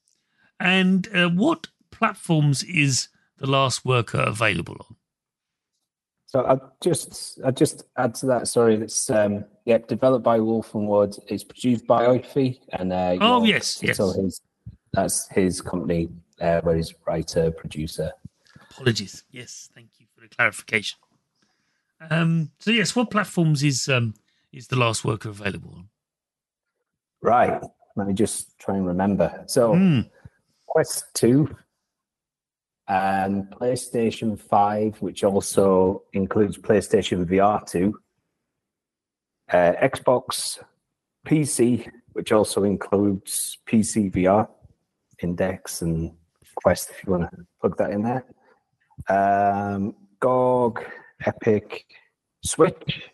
And 0.59 1.09
uh, 1.15 1.29
what 1.29 1.69
platforms 1.91 2.65
is 2.65 3.09
The 3.39 3.47
Last 3.47 3.85
Worker 3.85 4.21
available 4.21 4.77
on? 4.81 4.97
So 6.27 6.45
I 6.45 6.59
just 6.83 7.41
I 7.45 7.51
just 7.51 7.85
add 7.97 8.15
to 8.17 8.27
that. 8.27 8.49
Sorry, 8.49 8.75
it's 8.75 9.11
um 9.11 9.45
yeah 9.65 9.79
developed 9.79 10.25
by 10.25 10.41
Wolf 10.41 10.75
and 10.75 10.89
Wood. 10.89 11.17
It's 11.29 11.45
produced 11.45 11.87
by 11.87 12.07
Oiffy 12.07 12.59
and 12.73 12.93
uh, 12.93 13.17
oh 13.21 13.45
yes, 13.45 13.81
yes, 13.83 13.99
his, 13.99 14.41
that's 14.93 15.29
his 15.29 15.61
company 15.61 16.09
uh, 16.41 16.61
where 16.63 16.77
he's 16.77 16.95
writer 17.07 17.51
producer 17.51 18.13
Apologies. 18.77 19.25
Yes, 19.31 19.71
thank 19.75 19.89
you 19.99 20.07
for 20.15 20.21
the 20.21 20.29
clarification. 20.29 20.99
Um, 22.11 22.51
so 22.59 22.71
yes, 22.71 22.95
what 22.95 23.11
platforms 23.11 23.63
is 23.63 23.89
um, 23.89 24.15
is 24.53 24.67
the 24.69 24.77
last 24.77 25.05
worker 25.05 25.31
available 25.31 25.75
on? 25.77 25.89
Right. 27.23 27.59
Let 27.97 28.07
me 28.07 28.13
just 28.13 28.59
try 28.59 28.77
and 28.77 28.87
remember. 28.87 29.45
So 29.47 29.73
mm. 29.73 30.09
Quest 30.67 31.07
Two, 31.15 31.57
and 32.89 33.51
PlayStation 33.51 34.39
Five, 34.39 35.01
which 35.03 35.25
also 35.25 36.03
includes 36.13 36.57
PlayStation 36.59 37.25
VR 37.25 37.67
Two, 37.67 37.99
uh, 39.51 39.73
Xbox, 39.83 40.63
PC, 41.27 41.91
which 42.13 42.33
also 42.33 42.63
includes 42.65 43.59
PC 43.67 44.13
VR, 44.13 44.49
Index, 45.23 45.83
and 45.83 46.13
Quest. 46.55 46.91
If 46.91 47.05
you 47.05 47.13
want 47.13 47.31
to 47.31 47.47
plug 47.61 47.77
that 47.79 47.91
in 47.91 48.03
there 48.03 48.25
um, 49.09 49.95
GOG, 50.21 50.85
Epic, 51.25 51.85
Switch. 52.43 53.11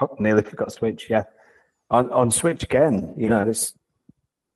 Oh, 0.00 0.16
nearly 0.18 0.42
forgot 0.42 0.72
Switch. 0.72 1.08
Yeah, 1.10 1.24
on 1.90 2.10
on 2.10 2.30
Switch 2.30 2.62
again. 2.62 3.14
You 3.16 3.28
know, 3.28 3.44
this 3.44 3.74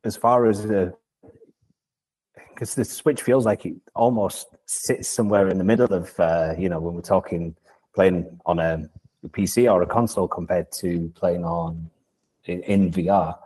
as 0.04 0.16
far 0.16 0.46
as 0.46 0.62
the 0.62 0.94
because 2.56 2.74
the 2.74 2.84
Switch 2.84 3.22
feels 3.22 3.44
like 3.44 3.66
it 3.66 3.76
almost 3.94 4.48
sits 4.64 5.08
somewhere 5.08 5.48
in 5.48 5.58
the 5.58 5.64
middle 5.64 5.92
of 5.92 6.18
uh, 6.18 6.54
you 6.58 6.68
know 6.68 6.80
when 6.80 6.94
we're 6.94 7.02
talking 7.02 7.54
playing 7.94 8.26
on 8.46 8.58
a 8.58 8.88
PC 9.28 9.72
or 9.72 9.82
a 9.82 9.86
console 9.86 10.28
compared 10.28 10.70
to 10.70 11.12
playing 11.14 11.44
on 11.44 11.90
in, 12.46 12.62
in 12.62 12.90
VR. 12.90 13.36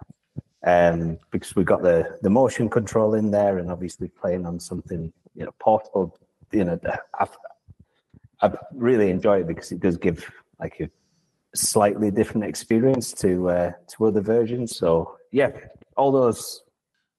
Um, 0.62 1.18
because 1.30 1.56
we've 1.56 1.66
got 1.66 1.82
the 1.82 2.18
the 2.22 2.30
motion 2.30 2.68
control 2.68 3.14
in 3.14 3.30
there, 3.30 3.58
and 3.58 3.70
obviously 3.70 4.08
playing 4.08 4.46
on 4.46 4.60
something 4.60 5.12
you 5.34 5.44
know 5.44 5.54
portable 5.58 6.16
you 6.52 6.64
know, 6.64 6.78
I've, 7.18 7.36
I've 8.40 8.56
really 8.74 9.10
enjoyed 9.10 9.42
it 9.42 9.46
because 9.46 9.72
it 9.72 9.80
does 9.80 9.96
give 9.96 10.30
like 10.58 10.80
a 10.80 10.90
slightly 11.54 12.10
different 12.10 12.44
experience 12.44 13.12
to 13.14 13.50
uh, 13.50 13.72
to 13.88 14.06
other 14.06 14.20
versions. 14.20 14.76
So 14.76 15.16
yeah, 15.32 15.50
all 15.96 16.12
those. 16.12 16.62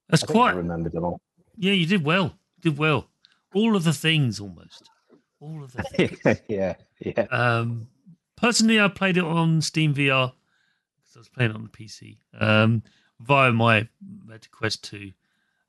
That's 0.09 0.23
I 0.23 0.27
quite. 0.27 0.53
I 0.53 0.57
remembered 0.57 0.91
them 0.93 1.05
all. 1.05 1.21
Yeah, 1.57 1.73
you 1.73 1.85
did 1.85 2.05
well. 2.05 2.35
Did 2.61 2.77
well. 2.77 3.07
All 3.53 3.75
of 3.75 3.83
the 3.83 3.93
things, 3.93 4.39
almost. 4.39 4.89
All 5.39 5.63
of 5.63 5.73
the 5.73 5.83
things. 5.83 6.41
yeah, 6.47 6.75
yeah. 6.99 7.23
Um, 7.31 7.87
personally, 8.35 8.79
I 8.79 8.87
played 8.87 9.17
it 9.17 9.23
on 9.23 9.61
Steam 9.61 9.93
VR 9.93 10.33
because 10.99 11.15
I 11.15 11.19
was 11.19 11.29
playing 11.29 11.51
it 11.51 11.55
on 11.55 11.63
the 11.63 11.69
PC 11.69 12.17
um, 12.39 12.83
via 13.19 13.51
my 13.51 13.87
MetaQuest 14.27 14.81
2 14.81 15.11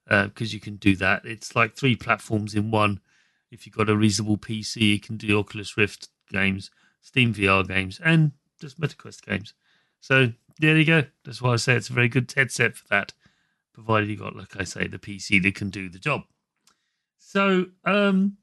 because 0.05 0.53
uh, 0.53 0.55
you 0.55 0.61
can 0.61 0.77
do 0.77 0.97
that. 0.97 1.25
It's 1.25 1.57
like 1.57 1.75
three 1.75 1.97
platforms 1.97 2.55
in 2.55 2.71
one 2.71 3.01
if 3.53 3.67
you've 3.67 3.77
got 3.77 3.91
a 3.91 3.97
reasonable 3.97 4.39
PC, 4.39 4.81
you 4.81 4.99
can 4.99 5.19
do 5.19 5.39
Oculus 5.39 5.77
Rift 5.77 6.09
games, 6.33 6.71
Steam 7.03 7.35
VR 7.35 7.69
games, 7.69 8.01
and 8.03 8.33
just 8.59 8.81
MetaQuest 8.81 9.23
games. 9.27 9.53
So 10.01 10.33
there 10.59 10.77
you 10.77 10.87
go. 10.87 11.05
That's 11.25 11.43
why 11.43 11.53
I 11.53 11.57
say 11.57 11.75
it's 11.75 11.91
a 11.91 11.93
very 11.93 12.09
good 12.09 12.33
headset 12.35 12.77
for 12.77 12.89
that, 12.89 13.13
provided 13.73 14.09
you 14.09 14.17
got, 14.17 14.37
like 14.37 14.59
I 14.59 14.65
say, 14.65 14.87
the 14.87 14.99
PC 14.99 15.43
that 15.43 15.55
can 15.55 15.71
do 15.71 15.89
the 15.89 15.99
job. 15.99 16.23
So, 17.19 17.67
um, 17.85 18.37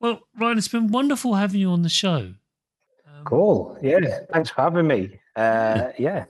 well, 0.00 0.20
Ryan, 0.38 0.58
it's 0.58 0.68
been 0.68 0.88
wonderful 0.88 1.34
having 1.34 1.60
you 1.60 1.70
on 1.70 1.82
the 1.82 1.88
show. 1.88 2.34
Um, 3.06 3.24
cool. 3.24 3.78
Yeah. 3.82 4.00
Thanks 4.32 4.50
for 4.50 4.62
having 4.62 4.86
me. 4.86 5.20
Uh, 5.36 5.90
yeah. 5.98 6.24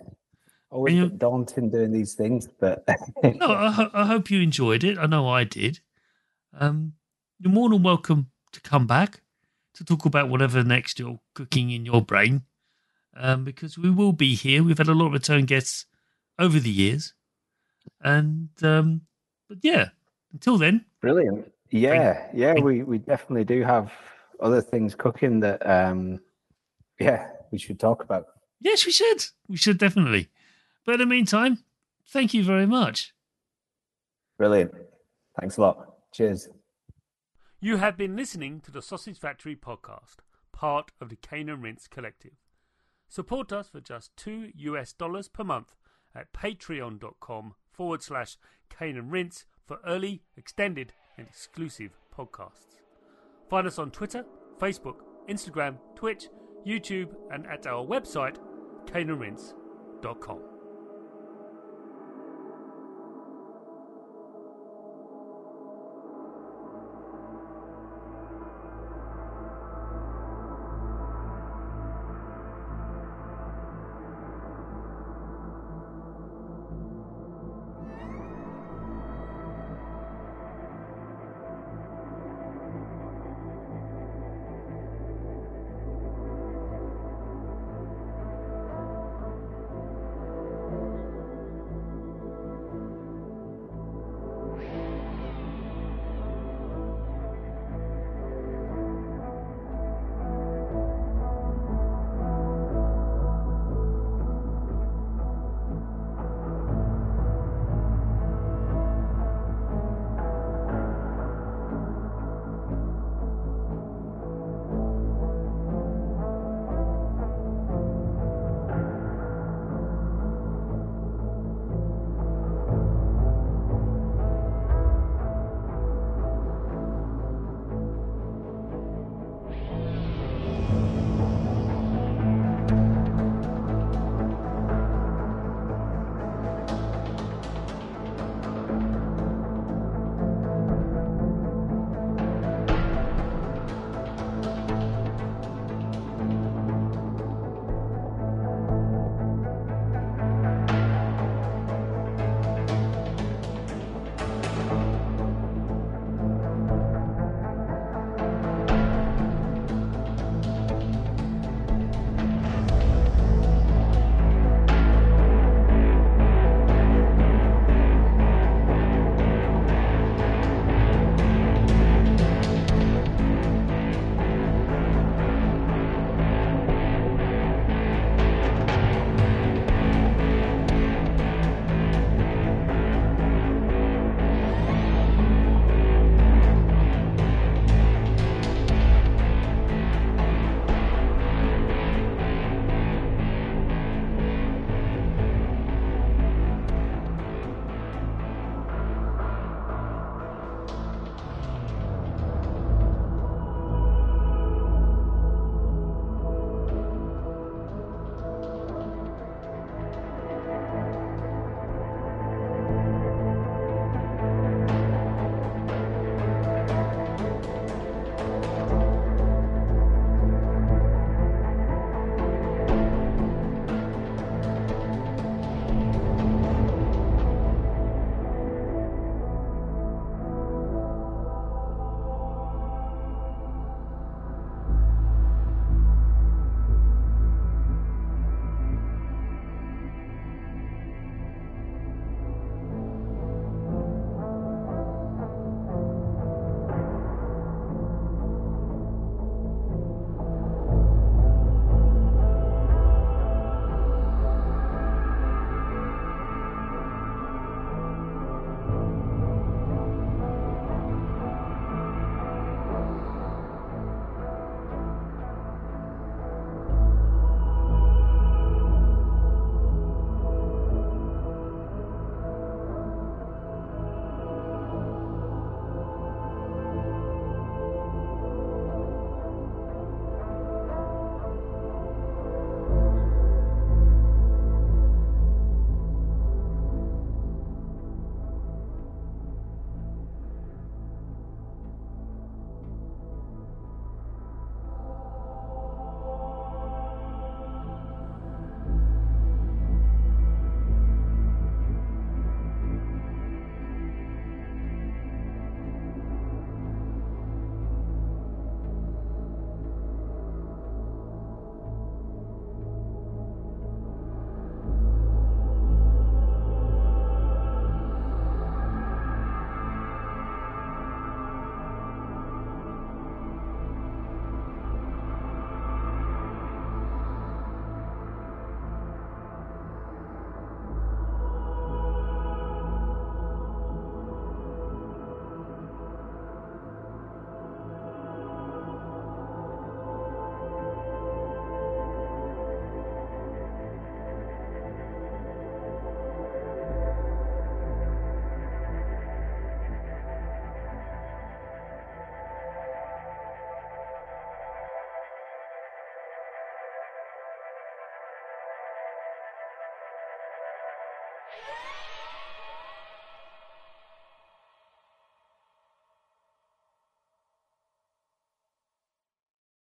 Always 0.70 0.94
you, 0.94 1.08
daunting 1.10 1.70
doing 1.70 1.92
these 1.92 2.14
things, 2.14 2.48
but 2.58 2.82
no, 3.22 3.46
I, 3.46 3.90
I, 3.92 4.06
hope 4.06 4.30
you 4.30 4.40
enjoyed 4.40 4.84
it. 4.84 4.96
I 4.96 5.04
know 5.04 5.28
I 5.28 5.44
did. 5.44 5.80
Um, 6.58 6.94
you're 7.38 7.52
more 7.52 7.68
than 7.68 7.82
welcome 7.82 8.30
to 8.52 8.60
come 8.62 8.86
back 8.86 9.20
to 9.74 9.84
talk 9.84 10.06
about 10.06 10.30
whatever 10.30 10.62
next 10.62 10.98
you're 10.98 11.20
cooking 11.34 11.70
in 11.70 11.84
your 11.84 12.00
brain, 12.00 12.44
um, 13.14 13.44
because 13.44 13.76
we 13.76 13.90
will 13.90 14.14
be 14.14 14.34
here. 14.34 14.62
We've 14.62 14.78
had 14.78 14.88
a 14.88 14.94
lot 14.94 15.08
of 15.08 15.12
return 15.12 15.44
guests 15.44 15.84
over 16.38 16.58
the 16.58 16.70
years, 16.70 17.12
and 18.02 18.48
um, 18.62 19.02
but 19.48 19.58
yeah, 19.62 19.88
until 20.32 20.58
then, 20.58 20.84
brilliant. 21.00 21.50
Yeah, 21.70 22.28
yeah, 22.34 22.54
we 22.54 22.82
we 22.82 22.98
definitely 22.98 23.44
do 23.44 23.62
have 23.62 23.92
other 24.40 24.60
things 24.60 24.94
cooking 24.94 25.40
that 25.40 25.64
um 25.68 26.20
yeah 27.00 27.28
we 27.50 27.58
should 27.58 27.78
talk 27.78 28.02
about. 28.02 28.26
Yes, 28.60 28.86
we 28.86 28.92
should. 28.92 29.24
We 29.48 29.56
should 29.56 29.78
definitely. 29.78 30.28
But 30.84 30.94
in 30.94 31.00
the 31.00 31.06
meantime, 31.06 31.58
thank 32.08 32.34
you 32.34 32.44
very 32.44 32.66
much. 32.66 33.12
Brilliant. 34.38 34.72
Thanks 35.38 35.56
a 35.56 35.60
lot. 35.60 35.94
Cheers. 36.12 36.48
You 37.60 37.76
have 37.76 37.96
been 37.96 38.16
listening 38.16 38.60
to 38.62 38.70
the 38.70 38.82
Sausage 38.82 39.18
Factory 39.18 39.54
podcast, 39.54 40.16
part 40.52 40.90
of 41.00 41.08
the 41.08 41.16
Cane 41.16 41.48
and 41.48 41.62
Rinse 41.62 41.86
Collective. 41.86 42.32
Support 43.08 43.52
us 43.52 43.68
for 43.68 43.80
just 43.80 44.16
two 44.16 44.50
US 44.54 44.92
dollars 44.92 45.28
per 45.28 45.44
month 45.44 45.74
at 46.14 46.32
patreon.com 46.32 47.54
forward 47.72 48.02
slash 48.02 48.36
Cane 48.68 48.96
and 48.96 49.10
Rinse 49.10 49.44
for 49.66 49.78
early, 49.86 50.22
extended, 50.36 50.92
and 51.16 51.26
exclusive 51.26 51.92
podcasts. 52.16 52.80
Find 53.48 53.66
us 53.66 53.78
on 53.78 53.90
Twitter, 53.90 54.24
Facebook, 54.58 54.96
Instagram, 55.28 55.78
Twitch, 55.94 56.28
YouTube, 56.66 57.14
and 57.30 57.46
at 57.46 57.66
our 57.66 57.84
website, 57.84 58.38
caneandrinse.com. 58.86 60.51